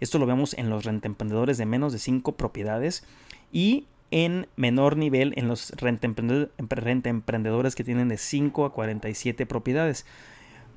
Esto 0.00 0.18
lo 0.18 0.24
vemos 0.24 0.54
en 0.54 0.70
los 0.70 0.84
rentemprendedores 0.84 1.58
de 1.58 1.66
menos 1.66 1.92
de 1.92 1.98
5 1.98 2.32
propiedades 2.36 3.04
y 3.52 3.84
en 4.10 4.48
menor 4.56 4.96
nivel 4.96 5.34
en 5.36 5.46
los 5.46 5.72
rentemprendedores 5.76 7.74
que 7.74 7.84
tienen 7.84 8.08
de 8.08 8.16
5 8.16 8.64
a 8.64 8.72
47 8.72 9.44
propiedades. 9.46 10.06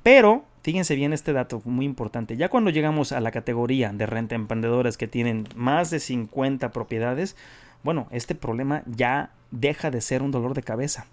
Pero 0.04 0.44
fíjense 0.62 0.94
bien 0.94 1.14
este 1.14 1.32
dato 1.32 1.62
muy 1.64 1.86
importante. 1.86 2.36
Ya 2.36 2.50
cuando 2.50 2.70
llegamos 2.70 3.10
a 3.10 3.20
la 3.20 3.32
categoría 3.32 3.90
de 3.90 4.04
renta 4.04 4.34
emprendedores 4.34 4.98
que 4.98 5.08
tienen 5.08 5.48
más 5.56 5.90
de 5.90 5.98
50 5.98 6.70
propiedades, 6.72 7.36
bueno, 7.82 8.06
este 8.10 8.34
problema 8.34 8.82
ya 8.86 9.30
deja 9.50 9.90
de 9.90 10.02
ser 10.02 10.22
un 10.22 10.30
dolor 10.30 10.52
de 10.52 10.62
cabeza. 10.62 11.06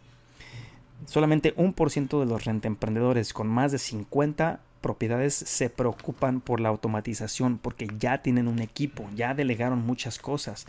Solamente 1.06 1.54
un 1.56 1.72
por 1.72 1.90
ciento 1.90 2.20
de 2.20 2.26
los 2.26 2.44
rentemprendedores 2.44 3.32
con 3.32 3.48
más 3.48 3.72
de 3.72 3.80
50 3.80 4.60
propiedades 4.82 5.36
se 5.36 5.70
preocupan 5.70 6.42
por 6.42 6.60
la 6.60 6.68
automatización 6.68 7.60
porque 7.60 7.88
ya 7.98 8.22
tienen 8.22 8.50
un 8.50 8.60
equipo, 8.60 9.08
ya 9.16 9.34
delegaron 9.34 9.86
muchas 9.86 10.20
cosas. 10.20 10.68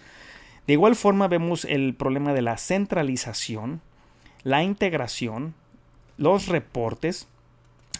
De 0.68 0.74
igual 0.74 0.94
forma 0.94 1.26
vemos 1.26 1.64
el 1.64 1.94
problema 1.94 2.34
de 2.34 2.42
la 2.42 2.56
centralización, 2.56 3.80
la 4.44 4.62
integración, 4.62 5.54
los 6.18 6.46
reportes, 6.46 7.26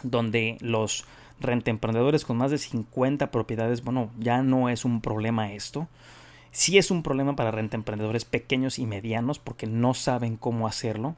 donde 0.03 0.57
los 0.61 1.05
rentemprendedores 1.39 2.25
con 2.25 2.37
más 2.37 2.51
de 2.51 2.57
50 2.57 3.31
propiedades, 3.31 3.83
bueno, 3.83 4.11
ya 4.19 4.43
no 4.43 4.69
es 4.69 4.85
un 4.85 5.01
problema 5.01 5.53
esto. 5.53 5.87
Sí 6.51 6.77
es 6.77 6.91
un 6.91 7.01
problema 7.03 7.35
para 7.35 7.51
rentemprendedores 7.51 8.25
pequeños 8.25 8.77
y 8.77 8.85
medianos 8.85 9.39
porque 9.39 9.65
no 9.65 9.93
saben 9.93 10.37
cómo 10.37 10.67
hacerlo. 10.67 11.15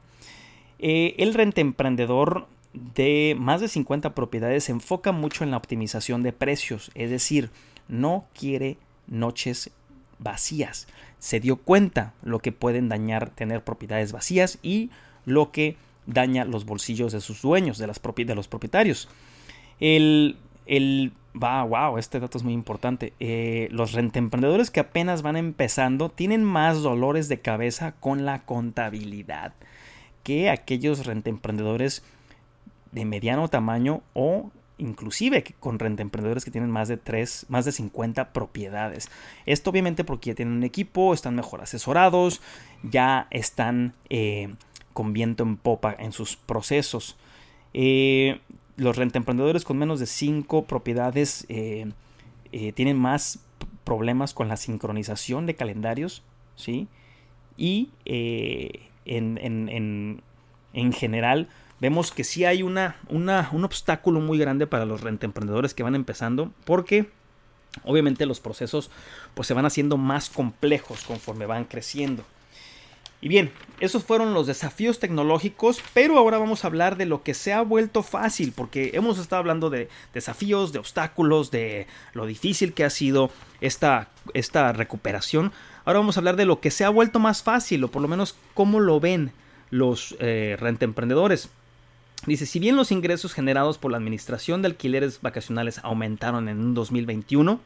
Eh, 0.78 1.14
el 1.18 1.34
rentemprendedor 1.34 2.46
de 2.72 3.36
más 3.38 3.60
de 3.60 3.68
50 3.68 4.14
propiedades 4.14 4.64
se 4.64 4.72
enfoca 4.72 5.12
mucho 5.12 5.44
en 5.44 5.50
la 5.50 5.56
optimización 5.56 6.22
de 6.22 6.32
precios, 6.32 6.90
es 6.94 7.10
decir, 7.10 7.50
no 7.88 8.26
quiere 8.38 8.78
noches 9.06 9.70
vacías. 10.18 10.86
Se 11.18 11.40
dio 11.40 11.56
cuenta 11.56 12.14
lo 12.22 12.38
que 12.40 12.52
pueden 12.52 12.88
dañar 12.88 13.30
tener 13.30 13.64
propiedades 13.64 14.12
vacías 14.12 14.58
y 14.62 14.90
lo 15.24 15.52
que 15.52 15.76
daña 16.06 16.44
los 16.44 16.64
bolsillos 16.64 17.12
de 17.12 17.20
sus 17.20 17.42
dueños, 17.42 17.78
de, 17.78 17.86
las 17.86 18.00
de 18.00 18.34
los 18.34 18.48
propietarios. 18.48 19.08
El, 19.80 20.36
el 20.66 21.12
va, 21.40 21.62
wow, 21.62 21.98
este 21.98 22.20
dato 22.20 22.38
es 22.38 22.44
muy 22.44 22.52
importante. 22.52 23.12
Eh, 23.20 23.68
los 23.70 23.92
rentemprendedores 23.92 24.70
que 24.70 24.80
apenas 24.80 25.22
van 25.22 25.36
empezando 25.36 26.08
tienen 26.08 26.44
más 26.44 26.82
dolores 26.82 27.28
de 27.28 27.40
cabeza 27.40 27.92
con 27.92 28.24
la 28.24 28.44
contabilidad 28.44 29.54
que 30.22 30.50
aquellos 30.50 31.06
rentemprendedores 31.06 32.02
de 32.90 33.04
mediano 33.04 33.46
tamaño 33.48 34.02
o 34.12 34.50
inclusive 34.78 35.44
con 35.60 35.78
rentemprendedores 35.78 36.44
que 36.44 36.50
tienen 36.50 36.70
más 36.70 36.88
de 36.88 36.96
3, 36.96 37.46
más 37.48 37.64
de 37.64 37.72
50 37.72 38.32
propiedades. 38.32 39.08
Esto 39.46 39.70
obviamente 39.70 40.04
porque 40.04 40.30
ya 40.30 40.34
tienen 40.34 40.54
un 40.56 40.64
equipo, 40.64 41.14
están 41.14 41.34
mejor 41.34 41.62
asesorados, 41.62 42.40
ya 42.82 43.26
están 43.30 43.94
eh, 44.10 44.54
con 44.96 45.12
viento 45.12 45.42
en 45.42 45.58
popa 45.58 45.94
en 45.98 46.12
sus 46.12 46.36
procesos. 46.36 47.18
Eh, 47.74 48.40
los 48.78 48.96
rentemprendedores 48.96 49.62
con 49.62 49.76
menos 49.76 50.00
de 50.00 50.06
5 50.06 50.64
propiedades 50.64 51.44
eh, 51.50 51.92
eh, 52.50 52.72
tienen 52.72 52.96
más 52.98 53.40
problemas 53.84 54.32
con 54.32 54.48
la 54.48 54.56
sincronización 54.56 55.44
de 55.44 55.54
calendarios, 55.54 56.22
¿sí? 56.56 56.88
Y 57.58 57.90
en, 58.06 59.38
en, 59.38 60.22
en, 60.72 60.92
general 60.94 61.48
vemos 61.78 62.10
que 62.10 62.24
sí 62.24 62.46
hay 62.46 62.62
una, 62.62 62.96
una, 63.10 63.50
un 63.52 63.64
obstáculo 63.64 64.20
muy 64.20 64.38
grande 64.38 64.66
para 64.66 64.86
los 64.86 65.02
rentemprendedores 65.02 65.74
que 65.74 65.82
van 65.82 65.94
empezando 65.94 66.52
porque 66.64 67.10
obviamente 67.84 68.24
los 68.24 68.40
procesos 68.40 68.90
pues 69.34 69.46
se 69.46 69.54
van 69.54 69.66
haciendo 69.66 69.98
más 69.98 70.30
complejos 70.30 71.04
conforme 71.04 71.44
van 71.44 71.64
creciendo. 71.64 72.24
Y 73.20 73.28
bien, 73.28 73.50
esos 73.80 74.04
fueron 74.04 74.34
los 74.34 74.46
desafíos 74.46 74.98
tecnológicos, 74.98 75.82
pero 75.94 76.18
ahora 76.18 76.38
vamos 76.38 76.64
a 76.64 76.66
hablar 76.68 76.96
de 76.96 77.06
lo 77.06 77.22
que 77.22 77.34
se 77.34 77.52
ha 77.52 77.62
vuelto 77.62 78.02
fácil, 78.02 78.52
porque 78.52 78.90
hemos 78.94 79.18
estado 79.18 79.40
hablando 79.40 79.70
de 79.70 79.88
desafíos, 80.12 80.72
de 80.72 80.78
obstáculos, 80.78 81.50
de 81.50 81.86
lo 82.12 82.26
difícil 82.26 82.74
que 82.74 82.84
ha 82.84 82.90
sido 82.90 83.30
esta, 83.60 84.10
esta 84.34 84.72
recuperación. 84.72 85.52
Ahora 85.84 86.00
vamos 86.00 86.16
a 86.16 86.20
hablar 86.20 86.36
de 86.36 86.44
lo 86.44 86.60
que 86.60 86.70
se 86.70 86.84
ha 86.84 86.90
vuelto 86.90 87.18
más 87.18 87.42
fácil, 87.42 87.84
o 87.84 87.90
por 87.90 88.02
lo 88.02 88.08
menos 88.08 88.36
cómo 88.54 88.80
lo 88.80 89.00
ven 89.00 89.32
los 89.70 90.14
eh, 90.20 90.56
rentemprendedores. 90.60 91.48
Dice, 92.26 92.46
si 92.46 92.58
bien 92.58 92.76
los 92.76 92.92
ingresos 92.92 93.34
generados 93.34 93.78
por 93.78 93.90
la 93.90 93.98
administración 93.98 94.62
de 94.62 94.68
alquileres 94.68 95.20
vacacionales 95.20 95.80
aumentaron 95.82 96.48
en 96.48 96.74
2021, 96.74 97.60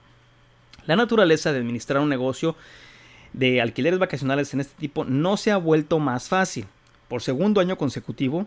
la 0.86 0.96
naturaleza 0.96 1.52
de 1.52 1.58
administrar 1.58 2.00
un 2.00 2.08
negocio 2.08 2.56
de 3.32 3.60
alquileres 3.60 3.98
vacacionales 3.98 4.52
en 4.54 4.60
este 4.60 4.78
tipo 4.78 5.04
no 5.04 5.36
se 5.36 5.50
ha 5.50 5.56
vuelto 5.56 5.98
más 5.98 6.28
fácil. 6.28 6.66
Por 7.08 7.22
segundo 7.22 7.60
año 7.60 7.76
consecutivo, 7.76 8.46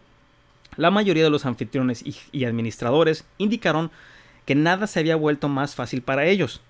la 0.78 0.92
mayoría 0.92 1.24
de 1.24 1.30
los 1.30 1.46
anfitriones 1.46 2.04
y, 2.32 2.46
administradores 2.46 3.26
indicaron 3.38 3.92
que 4.46 4.56
nada 4.56 4.88
se 4.88 5.00
había 5.00 5.16
vuelto 5.16 5.48
más 5.50 5.76
fácil 5.76 6.02
para 6.02 6.26
ellos. 6.26 6.62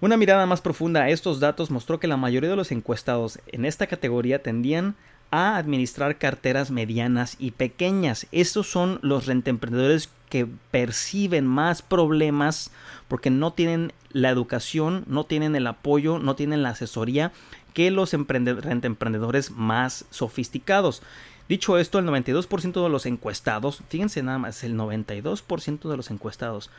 Una 0.00 0.16
mirada 0.16 0.46
más 0.46 0.60
profunda 0.60 1.02
a 1.02 1.10
estos 1.10 1.40
datos 1.40 1.70
mostró 1.70 2.00
que 2.00 2.06
la 2.06 2.16
mayoría 2.16 2.50
de 2.50 2.56
los 2.56 2.72
encuestados 2.72 3.38
en 3.48 3.64
esta 3.64 3.86
categoría 3.86 4.42
tendían 4.42 4.94
a 5.30 5.56
administrar 5.56 6.18
carteras 6.18 6.70
medianas 6.70 7.36
y 7.38 7.50
pequeñas. 7.50 8.26
Estos 8.32 8.70
son 8.70 8.98
los 9.02 9.26
rentemprendedores 9.26 10.08
que 10.30 10.46
perciben 10.70 11.46
más 11.46 11.82
problemas 11.82 12.70
porque 13.08 13.28
no 13.28 13.52
tienen 13.52 13.92
la 14.10 14.30
educación, 14.30 15.04
no 15.06 15.24
tienen 15.24 15.54
el 15.54 15.66
apoyo, 15.66 16.18
no 16.18 16.34
tienen 16.36 16.62
la 16.62 16.70
asesoría 16.70 17.32
que 17.74 17.90
los 17.90 18.12
rentemprendedores 18.12 19.50
más 19.50 20.06
sofisticados. 20.10 21.02
Dicho 21.48 21.78
esto, 21.78 21.98
el 21.98 22.06
92% 22.06 22.82
de 22.82 22.88
los 22.88 23.06
encuestados, 23.06 23.82
fíjense 23.88 24.22
nada 24.22 24.38
más, 24.38 24.64
el 24.64 24.76
92% 24.76 25.90
de 25.90 25.96
los 25.96 26.10
encuestados 26.10 26.70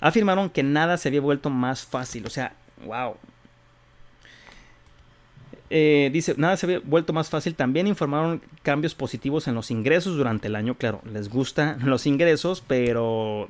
afirmaron 0.00 0.50
que 0.50 0.62
nada 0.62 0.96
se 0.96 1.08
había 1.08 1.20
vuelto 1.20 1.50
más 1.50 1.84
fácil. 1.84 2.26
O 2.26 2.30
sea, 2.30 2.54
wow, 2.84 3.16
eh, 5.70 6.10
dice, 6.12 6.34
nada 6.36 6.56
se 6.56 6.66
había 6.66 6.80
vuelto 6.80 7.12
más 7.12 7.30
fácil. 7.30 7.54
También 7.54 7.86
informaron 7.86 8.40
cambios 8.62 8.94
positivos 8.94 9.48
en 9.48 9.54
los 9.54 9.70
ingresos 9.70 10.16
durante 10.16 10.48
el 10.48 10.56
año. 10.56 10.74
Claro, 10.76 11.02
les 11.12 11.28
gustan 11.28 11.78
los 11.88 12.06
ingresos, 12.06 12.62
pero 12.66 13.48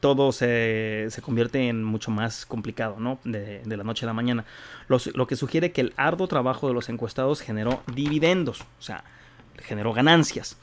todo 0.00 0.30
se, 0.32 1.08
convierte 1.22 1.68
en 1.68 1.82
mucho 1.82 2.10
más 2.10 2.46
complicado, 2.46 2.96
¿no? 3.00 3.18
De, 3.24 3.62
la 3.64 3.84
noche 3.84 4.06
a 4.06 4.08
la 4.08 4.12
mañana. 4.12 4.44
lo 4.88 5.26
que 5.26 5.36
sugiere 5.36 5.72
que 5.72 5.80
el 5.80 5.92
arduo 5.96 6.28
trabajo 6.28 6.68
de 6.68 6.74
los 6.74 6.88
encuestados 6.88 7.40
generó 7.40 7.82
dividendos, 7.92 8.60
o 8.60 8.82
sea, 8.82 9.04
generó 9.56 9.92
ganancias. 9.92 10.56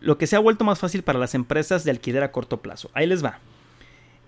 Lo 0.00 0.16
que 0.16 0.28
se 0.28 0.36
ha 0.36 0.38
vuelto 0.38 0.64
más 0.64 0.78
fácil 0.78 1.02
para 1.02 1.18
las 1.18 1.34
empresas 1.34 1.82
de 1.82 1.90
alquiler 1.90 2.22
a 2.22 2.30
corto 2.30 2.58
plazo. 2.58 2.90
Ahí 2.94 3.06
les 3.06 3.24
va. 3.24 3.40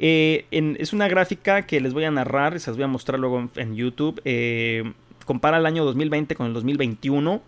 Eh, 0.00 0.46
es 0.50 0.92
una 0.92 1.06
gráfica 1.06 1.62
que 1.62 1.80
les 1.80 1.92
voy 1.92 2.04
a 2.04 2.10
narrar, 2.10 2.58
se 2.58 2.70
las 2.70 2.76
voy 2.76 2.84
a 2.84 2.88
mostrar 2.88 3.20
luego 3.20 3.48
en, 3.54 3.76
YouTube. 3.76 4.20
Eh, 4.24 4.94
compara 5.24 5.58
el 5.58 5.66
año 5.66 5.84
2020 5.84 6.34
con 6.34 6.46
el 6.46 6.52
2021 6.54 7.42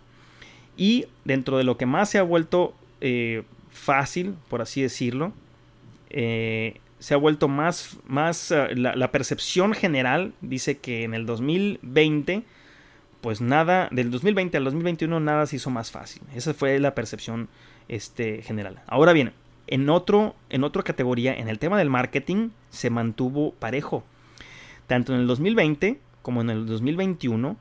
y 0.77 1.05
dentro 1.25 1.57
de 1.57 1.63
lo 1.63 1.77
que 1.77 1.85
más 1.85 2.09
se 2.09 2.17
ha 2.17 2.23
vuelto 2.23 2.73
eh, 3.01 3.43
fácil, 3.71 4.35
por 4.49 4.61
así 4.61 4.81
decirlo, 4.81 5.33
eh, 6.09 6.79
se 6.99 7.13
ha 7.13 7.17
vuelto 7.17 7.47
más, 7.47 7.97
más 8.05 8.51
eh, 8.51 8.75
la, 8.75 9.11
percepción 9.11 9.73
general 9.73 10.33
dice 10.41 10.77
que 10.77 11.03
en 11.03 11.13
el 11.13 11.25
2020, 11.25 12.43
pues 13.19 13.41
nada, 13.41 13.89
del 13.91 14.09
2020 14.09 14.57
al 14.57 14.63
2021 14.63 15.19
nada 15.19 15.45
se 15.45 15.57
hizo 15.57 15.69
más 15.69 15.91
fácil. 15.91 16.21
Esa 16.33 16.53
fue 16.53 16.79
la 16.79 16.95
percepción 16.95 17.49
este, 17.89 18.41
general. 18.41 18.81
Ahora 18.87 19.11
bien, 19.11 19.33
en, 19.67 19.89
otro, 19.89 20.35
en 20.49 20.63
otra 20.63 20.83
categoría, 20.83 21.33
en 21.33 21.49
el 21.49 21.59
tema 21.59 21.77
del 21.77 21.89
marketing, 21.89 22.49
se 22.69 22.89
mantuvo 22.89 23.53
parejo. 23.53 24.03
Tanto 24.87 25.13
en 25.13 25.21
el 25.21 25.27
2020 25.27 25.99
como 26.23 26.41
en 26.41 26.49
el 26.49 26.65
2021, 26.65 27.57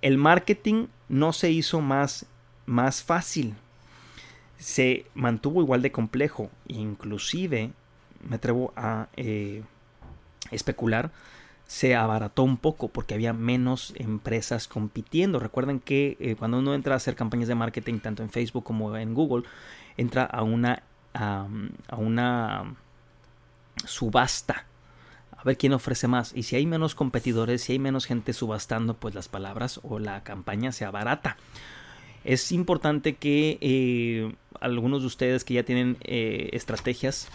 el 0.00 0.16
marketing 0.16 0.86
no 1.08 1.34
se 1.34 1.50
hizo 1.50 1.82
más, 1.82 2.24
más 2.64 3.02
fácil. 3.02 3.54
Se 4.56 5.04
mantuvo 5.14 5.60
igual 5.60 5.82
de 5.82 5.92
complejo. 5.92 6.50
Inclusive, 6.68 7.72
me 8.26 8.36
atrevo 8.36 8.72
a 8.76 9.08
eh, 9.16 9.62
especular, 10.50 11.10
se 11.66 11.96
abarató 11.96 12.44
un 12.44 12.56
poco 12.58 12.88
porque 12.88 13.14
había 13.14 13.32
menos 13.32 13.92
empresas 13.96 14.68
compitiendo. 14.68 15.40
Recuerden 15.40 15.80
que 15.80 16.16
eh, 16.20 16.36
cuando 16.36 16.58
uno 16.58 16.74
entra 16.74 16.94
a 16.94 16.96
hacer 16.96 17.16
campañas 17.16 17.48
de 17.48 17.56
marketing, 17.56 17.98
tanto 17.98 18.22
en 18.22 18.30
Facebook 18.30 18.64
como 18.64 18.96
en 18.96 19.14
Google, 19.14 19.44
entra 19.96 20.24
a 20.24 20.42
una, 20.42 20.84
a 21.12 21.46
una 21.96 22.76
subasta 23.84 24.66
a 25.42 25.44
ver 25.44 25.56
quién 25.56 25.72
ofrece 25.72 26.06
más. 26.06 26.32
Y 26.36 26.44
si 26.44 26.54
hay 26.54 26.66
menos 26.66 26.94
competidores, 26.94 27.62
si 27.62 27.72
hay 27.72 27.78
menos 27.80 28.06
gente 28.06 28.32
subastando, 28.32 28.94
pues 28.94 29.14
las 29.14 29.28
palabras 29.28 29.80
o 29.82 29.98
la 29.98 30.22
campaña 30.22 30.70
sea 30.70 30.92
barata. 30.92 31.36
Es 32.24 32.52
importante 32.52 33.16
que 33.16 33.58
eh, 33.60 34.32
algunos 34.60 35.00
de 35.00 35.08
ustedes 35.08 35.42
que 35.42 35.54
ya 35.54 35.64
tienen 35.64 35.96
eh, 36.02 36.50
estrategias 36.52 37.28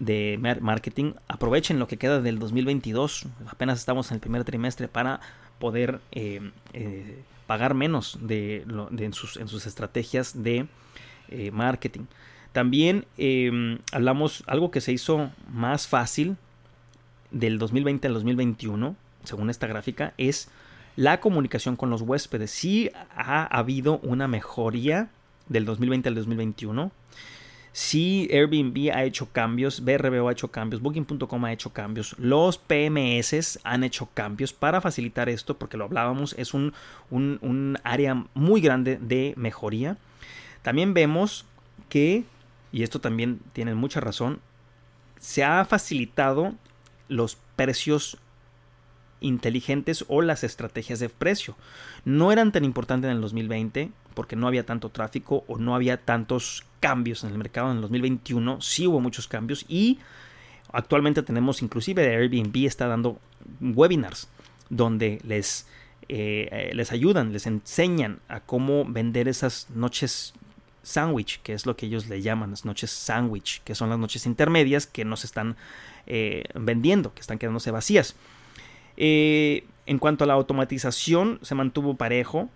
de 0.00 0.36
marketing 0.60 1.12
aprovechen 1.28 1.78
lo 1.78 1.86
que 1.86 1.96
queda 1.96 2.20
del 2.20 2.40
2022. 2.40 3.26
Apenas 3.46 3.78
estamos 3.78 4.10
en 4.10 4.16
el 4.16 4.20
primer 4.20 4.42
trimestre 4.42 4.88
para 4.88 5.20
poder 5.60 6.00
eh, 6.10 6.50
pagar 7.46 7.74
menos 7.74 8.18
de, 8.20 8.64
en, 8.98 9.12
sus, 9.12 9.36
en, 9.36 9.46
sus, 9.46 9.66
estrategias 9.66 10.42
de 10.42 10.66
marketing. 11.52 12.06
También 12.52 13.06
hablamos 13.92 14.42
algo 14.48 14.72
que 14.72 14.80
se 14.80 14.92
hizo 14.92 15.30
más 15.52 15.86
fácil 15.86 16.36
del 17.34 17.58
2020 17.58 18.06
al 18.06 18.14
2021, 18.14 18.96
según 19.24 19.50
esta 19.50 19.66
gráfica, 19.66 20.14
es 20.16 20.48
la 20.96 21.20
comunicación 21.20 21.76
con 21.76 21.90
los 21.90 22.00
huéspedes. 22.00 22.50
Sí 22.50 22.90
ha 23.14 23.44
habido 23.44 23.98
una 23.98 24.28
mejoría 24.28 25.10
del 25.48 25.64
2020 25.66 26.08
al 26.08 26.14
2021. 26.14 26.92
Sí, 27.72 28.28
Airbnb 28.30 28.92
ha 28.94 29.02
hecho 29.02 29.28
cambios, 29.32 29.84
BRBO 29.84 30.28
ha 30.28 30.32
hecho 30.32 30.52
cambios, 30.52 30.80
Booking.com 30.80 31.44
ha 31.44 31.52
hecho 31.52 31.72
cambios, 31.72 32.14
los 32.20 32.56
PMS 32.56 33.58
han 33.64 33.82
hecho 33.82 34.08
cambios 34.14 34.52
para 34.52 34.80
facilitar 34.80 35.28
esto, 35.28 35.58
porque 35.58 35.76
lo 35.76 35.82
hablábamos, 35.82 36.36
es 36.38 36.54
un, 36.54 36.72
un 37.10 37.78
área 37.82 38.26
muy 38.34 38.60
grande 38.60 38.96
de 39.02 39.34
mejoría. 39.36 39.96
También 40.62 40.94
vemos 40.94 41.46
que, 41.88 42.22
y 42.70 42.84
esto 42.84 43.00
también 43.00 43.40
tiene 43.52 43.74
mucha 43.74 43.98
razón, 43.98 44.38
se 45.18 45.42
ha 45.42 45.64
facilitado 45.64 46.54
los 47.08 47.36
precios 47.56 48.18
inteligentes 49.20 50.04
o 50.08 50.22
las 50.22 50.44
estrategias 50.44 51.00
de 51.00 51.08
precio. 51.08 51.56
No 52.04 52.30
eran 52.32 52.52
tan 52.52 52.64
importantes 52.64 53.08
en 53.08 53.16
el 53.16 53.22
2020 53.22 53.90
porque 54.14 54.36
no 54.36 54.46
había 54.46 54.66
tanto 54.66 54.90
tráfico 54.90 55.44
o 55.48 55.58
no 55.58 55.74
había 55.74 55.96
tantos 55.96 56.64
cambios 56.80 57.24
en 57.24 57.30
el 57.30 57.38
mercado. 57.38 57.70
En 57.70 57.76
el 57.76 57.82
2021 57.82 58.60
sí 58.60 58.86
hubo 58.86 59.00
muchos 59.00 59.26
cambios 59.26 59.64
y 59.68 59.98
actualmente 60.72 61.22
tenemos 61.22 61.62
inclusive 61.62 62.16
Airbnb 62.16 62.66
está 62.66 62.86
dando 62.86 63.18
webinars 63.60 64.28
donde 64.68 65.20
les, 65.24 65.66
eh, 66.08 66.70
les 66.74 66.92
ayudan, 66.92 67.32
les 67.32 67.46
enseñan 67.46 68.20
a 68.28 68.40
cómo 68.40 68.84
vender 68.84 69.28
esas 69.28 69.68
noches 69.70 70.34
sándwich, 70.82 71.40
que 71.42 71.54
es 71.54 71.66
lo 71.66 71.76
que 71.76 71.86
ellos 71.86 72.08
le 72.08 72.22
llaman 72.22 72.50
las 72.50 72.64
noches 72.64 72.90
sándwich, 72.90 73.62
que 73.64 73.74
son 73.74 73.88
las 73.88 73.98
noches 73.98 74.26
intermedias 74.26 74.86
que 74.86 75.04
nos 75.04 75.24
están 75.24 75.56
eh, 76.06 76.44
vendiendo, 76.54 77.14
que 77.14 77.20
están 77.20 77.38
quedándose 77.38 77.70
vacías. 77.70 78.16
Eh, 78.96 79.64
en 79.86 79.98
cuanto 79.98 80.24
a 80.24 80.26
la 80.26 80.34
automatización, 80.34 81.38
se 81.42 81.54
mantuvo 81.54 81.94
parejo. 81.94 82.48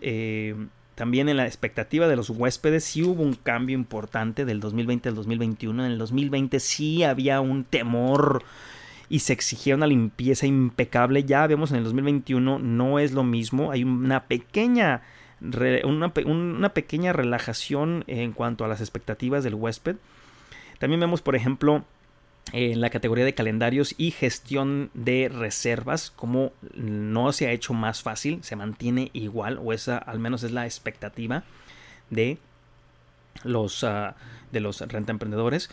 Eh, 0.00 0.54
también 0.94 1.28
en 1.28 1.36
la 1.36 1.46
expectativa 1.46 2.06
de 2.06 2.16
los 2.16 2.30
huéspedes 2.30 2.84
sí 2.84 3.02
hubo 3.02 3.22
un 3.22 3.34
cambio 3.34 3.74
importante 3.74 4.44
del 4.44 4.60
2020 4.60 5.08
al 5.08 5.14
2021. 5.14 5.84
En 5.84 5.92
el 5.92 5.98
2020 5.98 6.60
sí 6.60 7.02
había 7.02 7.40
un 7.40 7.64
temor 7.64 8.44
y 9.08 9.20
se 9.20 9.32
exigía 9.32 9.74
una 9.74 9.86
limpieza 9.86 10.46
impecable. 10.46 11.24
Ya 11.24 11.46
vemos 11.46 11.70
en 11.70 11.78
el 11.78 11.84
2021 11.84 12.58
no 12.58 12.98
es 12.98 13.12
lo 13.12 13.24
mismo. 13.24 13.72
Hay 13.72 13.84
una 13.84 14.24
pequeña, 14.24 15.02
una, 15.84 16.12
una 16.26 16.68
pequeña 16.74 17.12
relajación 17.12 18.04
en 18.06 18.32
cuanto 18.32 18.64
a 18.64 18.68
las 18.68 18.80
expectativas 18.80 19.44
del 19.44 19.54
huésped. 19.54 19.96
También 20.78 21.00
vemos, 21.00 21.22
por 21.22 21.36
ejemplo, 21.36 21.84
en 22.52 22.80
la 22.80 22.90
categoría 22.90 23.24
de 23.24 23.34
calendarios 23.34 23.94
y 23.96 24.10
gestión 24.10 24.90
de 24.94 25.30
reservas, 25.32 26.10
como 26.10 26.52
no 26.74 27.32
se 27.32 27.46
ha 27.46 27.52
hecho 27.52 27.72
más 27.72 28.02
fácil, 28.02 28.42
se 28.42 28.56
mantiene 28.56 29.10
igual, 29.12 29.58
o 29.62 29.72
esa 29.72 29.96
al 29.96 30.18
menos 30.18 30.42
es 30.42 30.50
la 30.50 30.66
expectativa 30.66 31.44
de 32.10 32.38
los, 33.44 33.82
uh, 33.82 34.12
de 34.50 34.60
los 34.60 34.80
renta 34.80 35.12
emprendedores. 35.12 35.70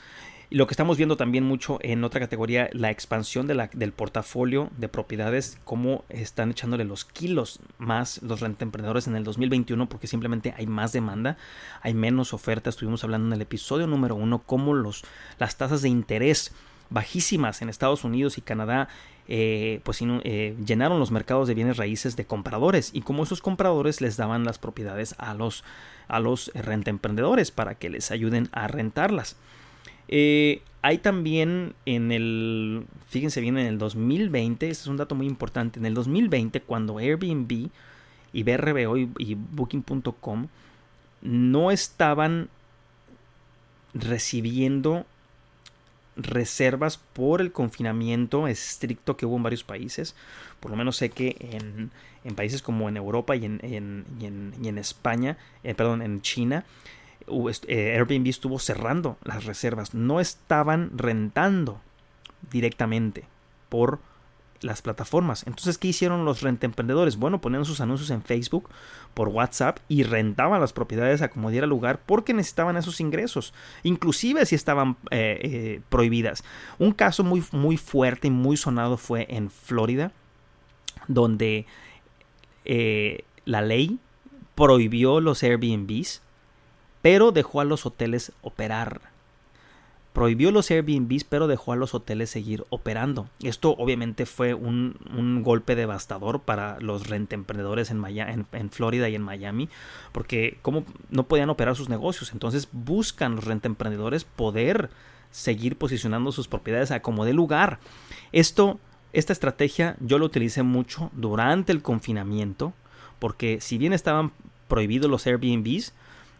Lo 0.51 0.65
que 0.65 0.73
estamos 0.73 0.97
viendo 0.97 1.15
también 1.15 1.43
mucho 1.43 1.77
en 1.83 2.03
otra 2.03 2.19
categoría, 2.19 2.71
la 2.73 2.89
expansión 2.89 3.45
de 3.45 3.53
la, 3.53 3.69
del 3.71 3.91
portafolio 3.91 4.71
de 4.77 4.89
propiedades, 4.89 5.59
cómo 5.63 6.05
están 6.09 6.49
echándole 6.49 6.85
los 6.85 7.05
kilos 7.05 7.59
más 7.77 8.19
los 8.23 8.39
renta 8.39 8.63
emprendedores 8.63 9.05
en 9.05 9.15
el 9.15 9.23
2021, 9.23 9.87
porque 9.87 10.07
simplemente 10.07 10.55
hay 10.57 10.65
más 10.65 10.91
demanda, 10.91 11.37
hay 11.83 11.93
menos 11.93 12.33
oferta. 12.33 12.71
Estuvimos 12.71 13.03
hablando 13.03 13.27
en 13.27 13.33
el 13.33 13.41
episodio 13.43 13.85
número 13.85 14.15
uno, 14.15 14.41
cómo 14.43 14.73
los, 14.73 15.03
las 15.37 15.55
tasas 15.55 15.83
de 15.83 15.89
interés 15.89 16.51
bajísimas 16.89 17.61
en 17.61 17.69
Estados 17.69 18.03
Unidos 18.03 18.39
y 18.39 18.41
Canadá 18.41 18.89
eh, 19.27 19.81
pues 19.83 19.99
eh, 20.01 20.55
llenaron 20.65 20.97
los 20.97 21.11
mercados 21.11 21.47
de 21.47 21.53
bienes 21.53 21.77
raíces 21.77 22.15
de 22.15 22.25
compradores 22.25 22.89
y 22.91 23.01
cómo 23.01 23.21
esos 23.21 23.43
compradores 23.43 24.01
les 24.01 24.17
daban 24.17 24.45
las 24.45 24.57
propiedades 24.57 25.13
a 25.19 25.35
los 25.35 25.63
a 26.07 26.19
los 26.19 26.51
para 27.55 27.75
que 27.75 27.91
les 27.91 28.09
ayuden 28.09 28.49
a 28.51 28.67
rentarlas. 28.67 29.37
Eh, 30.11 30.63
hay 30.81 30.97
también 30.97 31.75
en 31.85 32.11
el, 32.11 32.85
fíjense 33.09 33.41
bien, 33.41 33.57
en 33.59 33.67
el 33.67 33.77
2020, 33.77 34.67
este 34.67 34.81
es 34.81 34.87
un 34.87 34.97
dato 34.97 35.13
muy 35.13 35.27
importante, 35.27 35.79
en 35.79 35.85
el 35.85 35.93
2020 35.93 36.61
cuando 36.61 36.97
Airbnb 36.97 37.69
y 38.33 38.43
BRBO 38.43 38.97
y, 38.97 39.35
Booking.com 39.35 40.47
no 41.21 41.71
estaban 41.71 42.49
recibiendo 43.93 45.05
reservas 46.15 46.97
por 46.97 47.39
el 47.39 47.51
confinamiento 47.51 48.47
estricto 48.47 49.15
que 49.15 49.25
hubo 49.25 49.37
en 49.37 49.43
varios 49.43 49.63
países. 49.63 50.15
Por 50.59 50.71
lo 50.71 50.77
menos 50.77 50.97
sé 50.97 51.09
que 51.09 51.35
en, 51.39 51.91
en 52.23 52.35
países 52.35 52.61
como 52.61 52.89
en 52.89 52.97
Europa 52.97 53.35
y 53.35 53.45
en, 53.45 54.05
y 54.61 54.67
en 54.67 54.77
España, 54.77 55.37
eh, 55.63 55.75
perdón, 55.75 56.01
en 56.01 56.21
China, 56.21 56.65
Airbnb 57.67 58.27
estuvo 58.27 58.59
cerrando 58.59 59.17
las 59.23 59.45
reservas, 59.45 59.93
no 59.93 60.19
estaban 60.19 60.91
rentando 60.97 61.81
directamente 62.51 63.25
por 63.69 63.99
las 64.61 64.81
plataformas. 64.81 65.45
Entonces, 65.47 65.77
¿qué 65.77 65.87
hicieron 65.87 66.25
los 66.25 66.41
rentemprendedores? 66.41 67.17
Bueno, 67.17 67.39
ponían 67.39 67.65
sus 67.65 67.79
anuncios 67.81 68.09
en 68.09 68.21
Facebook, 68.21 68.69
por 69.13 69.29
WhatsApp 69.29 69.79
y 69.87 70.03
rentaban 70.03 70.61
las 70.61 70.73
propiedades 70.73 71.21
a 71.21 71.29
como 71.29 71.49
diera 71.49 71.65
lugar 71.67 72.01
porque 72.05 72.33
necesitaban 72.33 72.77
esos 72.77 72.99
ingresos, 72.99 73.53
inclusive 73.83 74.45
si 74.45 74.55
estaban 74.55 74.97
eh, 75.11 75.39
eh, 75.41 75.81
prohibidas. 75.89 76.43
Un 76.77 76.91
caso 76.91 77.23
muy, 77.23 77.43
muy 77.51 77.77
fuerte 77.77 78.27
y 78.27 78.31
muy 78.31 78.57
sonado 78.57 78.97
fue 78.97 79.27
en 79.29 79.49
Florida, 79.49 80.11
donde 81.07 81.65
la 83.45 83.61
ley 83.61 83.99
prohibió 84.53 85.21
los 85.21 85.41
Airbnbs 85.41 86.21
pero 87.01 87.31
dejó 87.31 87.61
a 87.61 87.65
los 87.65 87.85
hoteles 87.85 88.31
operar. 88.41 89.01
Prohibió 90.13 90.51
los 90.51 90.69
Airbnbs, 90.71 91.23
pero 91.23 91.47
dejó 91.47 91.71
a 91.71 91.75
los 91.75 91.93
hoteles 91.93 92.31
seguir 92.31 92.65
operando. 92.69 93.29
Esto 93.41 93.75
obviamente 93.77 94.25
fue 94.25 94.53
un, 94.53 95.43
golpe 95.43 95.75
devastador 95.75 96.41
para 96.41 96.79
los 96.79 97.07
rentemprendedores 97.07 97.91
en, 97.91 98.03
en, 98.51 98.69
Florida 98.71 99.07
y 99.07 99.15
en 99.15 99.21
Miami, 99.21 99.69
porque 100.11 100.57
como 100.61 100.83
no 101.09 101.23
podían 101.23 101.49
operar 101.49 101.75
sus 101.75 101.89
negocios, 101.89 102.33
entonces 102.33 102.67
buscan 102.71 103.35
los 103.35 103.45
rentemprendedores 103.45 104.23
poder 104.25 104.89
seguir 105.31 105.77
posicionando 105.77 106.31
sus 106.31 106.47
propiedades 106.47 106.91
a 106.91 107.01
como 107.01 107.23
de 107.23 107.33
lugar. 107.33 107.79
Esto, 108.31 108.79
esta 109.13 109.31
estrategia 109.31 109.95
yo 109.99 110.17
lo 110.17 110.25
utilicé 110.25 110.63
mucho 110.63 111.11
durante 111.13 111.71
el 111.71 111.83
confinamiento, 111.83 112.73
porque 113.19 113.61
si 113.61 113.77
bien 113.77 113.93
estaban 113.93 114.31
prohibidos 114.67 115.09
los 115.09 115.27
Airbnbs, 115.27 115.93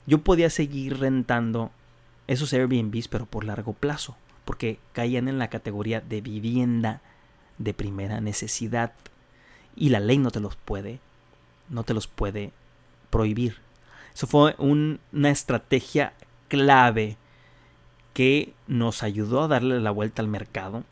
yo 0.10 0.24
podía 0.24 0.50
seguir 0.50 1.00
rentando 1.00 1.70
esos 2.26 2.52
Airbnbs, 2.52 3.08
pero 3.08 3.28
por 3.28 3.46
largo 3.46 3.74
plazo, 3.74 4.18
porque 4.44 4.80
caían 4.92 5.28
en 5.28 5.38
la 5.38 5.52
categoría 5.52 6.02
de 6.02 6.20
vivienda 6.20 7.02
de 7.60 7.76
primera 7.76 8.20
necesidad 8.20 8.94
y 9.76 9.90
la 9.90 10.00
ley 10.00 10.18
no 10.18 10.32
te 10.32 10.40
los 10.40 10.56
puede, 10.56 11.00
no 11.70 11.84
te 11.84 11.94
los 11.94 12.08
puede 12.08 12.52
prohibir. 13.12 13.58
Eso 14.16 14.26
fue 14.26 14.56
una 14.58 15.30
estrategia 15.30 16.14
clave 16.48 17.18
que 18.14 18.54
nos 18.66 19.04
ayudó 19.04 19.44
a 19.44 19.48
darle 19.48 19.80
la 19.80 19.92
vuelta 19.92 20.24
al 20.24 20.28
mercado, 20.28 20.86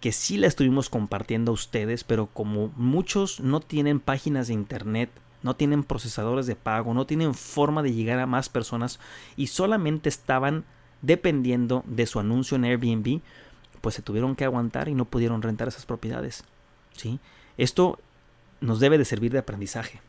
que 0.00 0.12
sí 0.12 0.36
la 0.36 0.48
estuvimos 0.48 0.90
compartiendo 0.90 1.52
a 1.52 1.54
ustedes, 1.54 2.04
pero 2.04 2.26
como 2.26 2.68
muchos 2.76 3.40
no 3.40 3.60
tienen 3.60 4.00
páginas 4.00 4.48
de 4.48 4.54
internet 4.54 5.08
no 5.42 5.54
tienen 5.54 5.84
procesadores 5.84 6.46
de 6.46 6.56
pago, 6.56 6.94
no 6.94 7.06
tienen 7.06 7.34
forma 7.34 7.82
de 7.82 7.92
llegar 7.92 8.18
a 8.18 8.26
más 8.26 8.48
personas 8.48 9.00
y 9.36 9.48
solamente 9.48 10.08
estaban 10.08 10.64
dependiendo 11.02 11.82
de 11.86 12.06
su 12.06 12.20
anuncio 12.20 12.56
en 12.56 12.64
Airbnb, 12.64 13.20
pues 13.80 13.94
se 13.94 14.02
tuvieron 14.02 14.36
que 14.36 14.44
aguantar 14.44 14.88
y 14.88 14.94
no 14.94 15.06
pudieron 15.06 15.42
rentar 15.42 15.68
esas 15.68 15.86
propiedades. 15.86 16.44
¿sí? 16.94 17.18
Esto 17.56 17.98
nos 18.60 18.80
debe 18.80 18.98
de 18.98 19.04
servir 19.04 19.32
de 19.32 19.38
aprendizaje. 19.38 20.00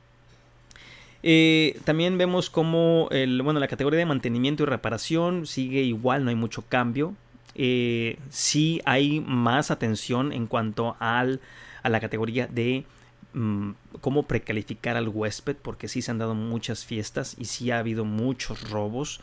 Eh, 1.23 1.79
también 1.84 2.17
vemos 2.17 2.49
como 2.49 3.07
el, 3.11 3.41
bueno, 3.41 3.59
la 3.59 3.67
categoría 3.67 3.99
de 3.99 4.05
mantenimiento 4.05 4.63
y 4.63 4.65
reparación 4.65 5.45
sigue 5.45 5.82
igual, 5.82 6.23
no 6.23 6.29
hay 6.29 6.36
mucho 6.36 6.63
cambio. 6.63 7.15
eh, 7.53 8.17
sí 8.29 8.82
hay 8.86 9.19
más 9.19 9.71
atención 9.71 10.32
en 10.32 10.47
cuanto 10.47 10.95
al, 10.99 11.41
a 11.84 11.89
la 11.89 11.99
categoría 11.99 12.47
de 12.47 12.86
mm, 13.34 13.71
cómo 14.01 14.23
precalificar 14.23 14.97
al 14.97 15.09
huésped, 15.09 15.55
porque 15.55 15.88
sí 15.88 16.01
se 16.01 16.11
han 16.11 16.17
dado 16.17 16.36
muchas 16.36 16.86
fiestas 16.86 17.36
y 17.38 17.45
sí 17.45 17.71
ha 17.71 17.79
habido 17.79 18.05
muchos 18.05 18.69
robos. 18.69 19.21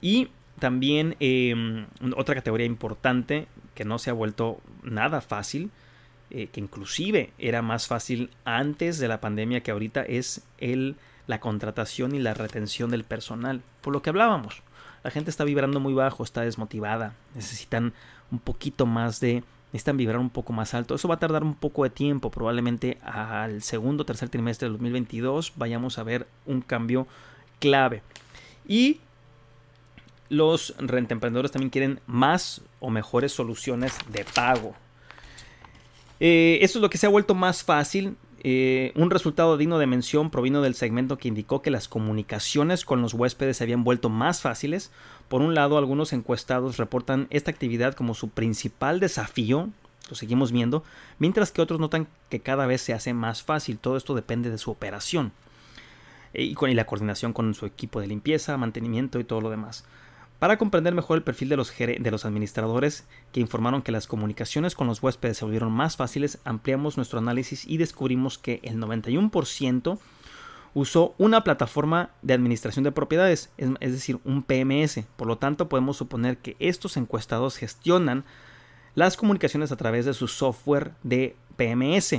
Y 0.00 0.28
también 0.58 1.16
em, 1.20 1.86
otra 2.16 2.34
categoría 2.34 2.66
importante 2.66 3.48
que 3.74 3.84
no 3.84 3.98
se 3.98 4.10
ha 4.10 4.12
vuelto 4.12 4.60
nada 4.82 5.20
fácil, 5.20 5.70
eh, 6.30 6.48
que 6.48 6.60
inclusive 6.60 7.32
era 7.38 7.62
más 7.62 7.86
fácil 7.86 8.30
antes 8.44 8.98
de 8.98 9.08
la 9.08 9.20
pandemia 9.20 9.62
que 9.62 9.70
ahorita, 9.70 10.02
es 10.02 10.42
el, 10.58 10.96
la 11.26 11.40
contratación 11.40 12.14
y 12.14 12.18
la 12.18 12.34
retención 12.34 12.90
del 12.90 13.04
personal, 13.04 13.62
por 13.80 13.92
lo 13.92 14.02
que 14.02 14.10
hablábamos. 14.10 14.62
La 15.02 15.10
gente 15.10 15.30
está 15.30 15.44
vibrando 15.44 15.80
muy 15.80 15.92
bajo, 15.92 16.24
está 16.24 16.40
desmotivada, 16.40 17.14
necesitan 17.34 17.92
un 18.30 18.38
poquito 18.38 18.86
más 18.86 19.20
de, 19.20 19.44
necesitan 19.74 19.96
vibrar 19.96 20.20
un 20.20 20.30
poco 20.30 20.52
más 20.52 20.72
alto. 20.72 20.94
Eso 20.94 21.08
va 21.08 21.16
a 21.16 21.18
tardar 21.18 21.42
un 21.42 21.56
poco 21.56 21.82
de 21.82 21.90
tiempo, 21.90 22.30
probablemente 22.30 22.98
al 23.02 23.60
segundo 23.60 24.02
o 24.02 24.06
tercer 24.06 24.28
trimestre 24.28 24.66
del 24.66 24.74
2022 24.74 25.54
vayamos 25.56 25.98
a 25.98 26.04
ver 26.04 26.28
un 26.46 26.60
cambio 26.60 27.08
clave. 27.58 28.04
Y 28.68 29.00
los 30.28 30.76
rentemprendedores 30.78 31.50
también 31.50 31.70
quieren 31.70 32.00
más 32.06 32.60
o 32.78 32.88
mejores 32.88 33.32
soluciones 33.32 33.98
de 34.12 34.24
pago. 34.24 34.76
Eh, 36.20 36.58
esto 36.62 36.78
es 36.78 36.82
lo 36.82 36.88
que 36.88 36.96
se 36.96 37.06
ha 37.06 37.10
vuelto 37.10 37.34
más 37.34 37.64
fácil. 37.64 38.16
Eh, 38.46 38.92
un 38.94 39.10
resultado 39.10 39.56
digno 39.56 39.78
de 39.78 39.86
mención 39.86 40.28
provino 40.28 40.60
del 40.60 40.74
segmento 40.74 41.16
que 41.16 41.28
indicó 41.28 41.62
que 41.62 41.70
las 41.70 41.88
comunicaciones 41.88 42.84
con 42.84 43.00
los 43.00 43.14
huéspedes 43.14 43.56
se 43.56 43.64
habían 43.64 43.84
vuelto 43.84 44.10
más 44.10 44.42
fáciles. 44.42 44.92
Por 45.28 45.40
un 45.40 45.54
lado, 45.54 45.78
algunos 45.78 46.12
encuestados 46.12 46.76
reportan 46.76 47.26
esta 47.30 47.50
actividad 47.50 47.94
como 47.94 48.12
su 48.12 48.28
principal 48.28 49.00
desafío, 49.00 49.70
lo 50.10 50.14
seguimos 50.14 50.52
viendo, 50.52 50.84
mientras 51.18 51.52
que 51.52 51.62
otros 51.62 51.80
notan 51.80 52.06
que 52.28 52.40
cada 52.40 52.66
vez 52.66 52.82
se 52.82 52.92
hace 52.92 53.14
más 53.14 53.42
fácil. 53.42 53.78
Todo 53.78 53.96
esto 53.96 54.14
depende 54.14 54.50
de 54.50 54.58
su 54.58 54.70
operación 54.70 55.32
eh, 56.34 56.42
y, 56.42 56.52
con, 56.52 56.68
y 56.68 56.74
la 56.74 56.84
coordinación 56.84 57.32
con 57.32 57.54
su 57.54 57.64
equipo 57.64 57.98
de 58.02 58.08
limpieza, 58.08 58.58
mantenimiento 58.58 59.18
y 59.20 59.24
todo 59.24 59.40
lo 59.40 59.48
demás. 59.48 59.86
Para 60.44 60.58
comprender 60.58 60.94
mejor 60.94 61.16
el 61.16 61.22
perfil 61.22 61.48
de 61.48 61.56
los, 61.56 61.72
de 61.74 62.10
los 62.10 62.26
administradores 62.26 63.06
que 63.32 63.40
informaron 63.40 63.80
que 63.80 63.92
las 63.92 64.06
comunicaciones 64.06 64.74
con 64.74 64.86
los 64.86 65.02
huéspedes 65.02 65.38
se 65.38 65.46
volvieron 65.46 65.72
más 65.72 65.96
fáciles, 65.96 66.38
ampliamos 66.44 66.98
nuestro 66.98 67.18
análisis 67.18 67.66
y 67.66 67.78
descubrimos 67.78 68.36
que 68.36 68.60
el 68.62 68.78
91% 68.78 69.98
usó 70.74 71.14
una 71.16 71.44
plataforma 71.44 72.10
de 72.20 72.34
administración 72.34 72.84
de 72.84 72.92
propiedades, 72.92 73.48
es, 73.56 73.92
decir, 73.92 74.18
un 74.24 74.42
PMS. 74.42 75.06
Por 75.16 75.28
lo 75.28 75.38
tanto, 75.38 75.70
podemos 75.70 75.96
suponer 75.96 76.36
que 76.36 76.56
estos 76.58 76.98
encuestados 76.98 77.56
gestionan 77.56 78.26
las 78.94 79.16
comunicaciones 79.16 79.72
a 79.72 79.76
través 79.76 80.04
de 80.04 80.12
su 80.12 80.28
software 80.28 80.92
de 81.02 81.36
PMS 81.56 82.16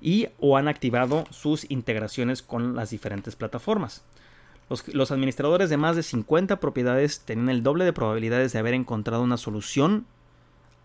y 0.00 0.28
o 0.38 0.56
han 0.56 0.68
activado 0.68 1.24
sus 1.30 1.68
integraciones 1.68 2.42
con 2.42 2.76
las 2.76 2.90
diferentes 2.90 3.34
plataformas. 3.34 4.04
Los, 4.68 5.10
administradores 5.10 5.68
de 5.68 5.76
más 5.76 5.96
de 5.96 6.02
50 6.02 6.58
propiedades 6.58 7.20
tenían 7.20 7.50
el 7.50 7.62
doble 7.62 7.84
de 7.84 7.92
probabilidades 7.92 8.52
de 8.52 8.58
haber 8.58 8.74
encontrado 8.74 9.22
una 9.22 9.36
solución 9.36 10.06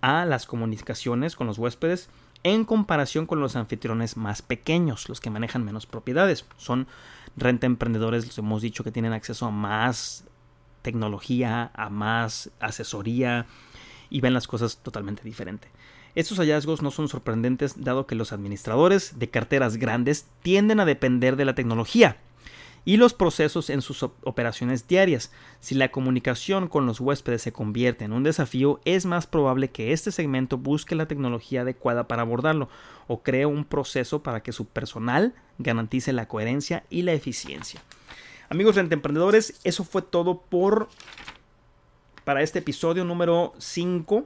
a 0.01 0.25
las 0.25 0.45
comunicaciones 0.45 1.36
con 1.36 1.47
los 1.47 1.57
huéspedes 1.57 2.09
en 2.43 2.65
comparación 2.65 3.25
con 3.25 3.39
los 3.39 3.55
anfitriones 3.55 4.17
más 4.17 4.41
pequeños, 4.41 5.09
los 5.09 5.19
que 5.19 5.30
manejan 5.30 5.63
menos 5.63 5.86
propiedades. 5.86 6.45
Son 6.57 6.88
renta 7.36 7.65
emprendedores, 7.65 8.25
les 8.25 8.38
hemos 8.38 8.61
dicho 8.61 8.84
que 8.84 8.91
tienen 8.91 9.13
acceso 9.13 9.45
a 9.45 9.51
más 9.51 10.25
tecnología, 10.82 11.71
a 11.73 11.89
más 11.89 12.51
asesoría 12.59 13.45
y 14.09 14.21
ven 14.21 14.34
las 14.34 14.47
cosas 14.47 14.78
totalmente 14.78 15.23
diferente. 15.23 15.69
Estos 16.15 16.39
hallazgos 16.39 16.82
no 16.82 16.91
son 16.91 17.07
sorprendentes 17.07 17.84
dado 17.84 18.07
que 18.07 18.15
los 18.15 18.34
administradores 18.34 19.19
de 19.19 19.30
carteras 19.30 19.78
grandes 19.78 20.28
tienden 20.41 20.80
a 20.80 20.86
depender 20.86 21.36
de 21.36 21.45
la 21.45 21.55
tecnología 21.55 22.17
y 22.88 22.96
los 22.96 23.14
procesos 23.14 23.70
en 23.70 23.82
sus 23.82 24.02
operaciones 24.02 24.88
diarias. 24.88 25.30
Si 25.60 25.76
la 25.76 25.92
comunicación 25.92 26.70
con 26.70 26.86
los 26.86 27.02
huéspedes 27.02 27.42
se 27.42 27.52
convierte 27.52 28.06
en 28.06 28.14
un 28.14 28.24
desafío, 28.24 28.80
es 28.86 29.06
más 29.06 29.28
probable 29.28 29.72
que 29.72 29.92
este 29.92 30.10
segmento 30.10 30.58
busque 30.58 30.96
la 30.96 31.06
tecnología 31.06 31.64
adecuada 31.64 32.08
para 32.08 32.22
abordarlo 32.22 32.70
o 33.08 33.24
cree 33.24 33.46
un 33.46 33.66
proceso 33.66 34.24
para 34.24 34.42
que 34.42 34.54
su 34.54 34.68
personal 34.68 35.36
garantice 35.58 36.14
la 36.14 36.30
coherencia 36.30 36.86
y 36.90 37.02
la 37.02 37.12
eficiencia. 37.12 37.82
Amigos 38.48 38.78
emprendedores, 38.78 39.60
eso 39.66 39.84
fue 39.84 40.02
todo 40.02 40.40
por 40.44 40.88
para 42.24 42.42
este 42.42 42.60
episodio 42.60 43.04
número 43.04 43.54
5 43.58 44.26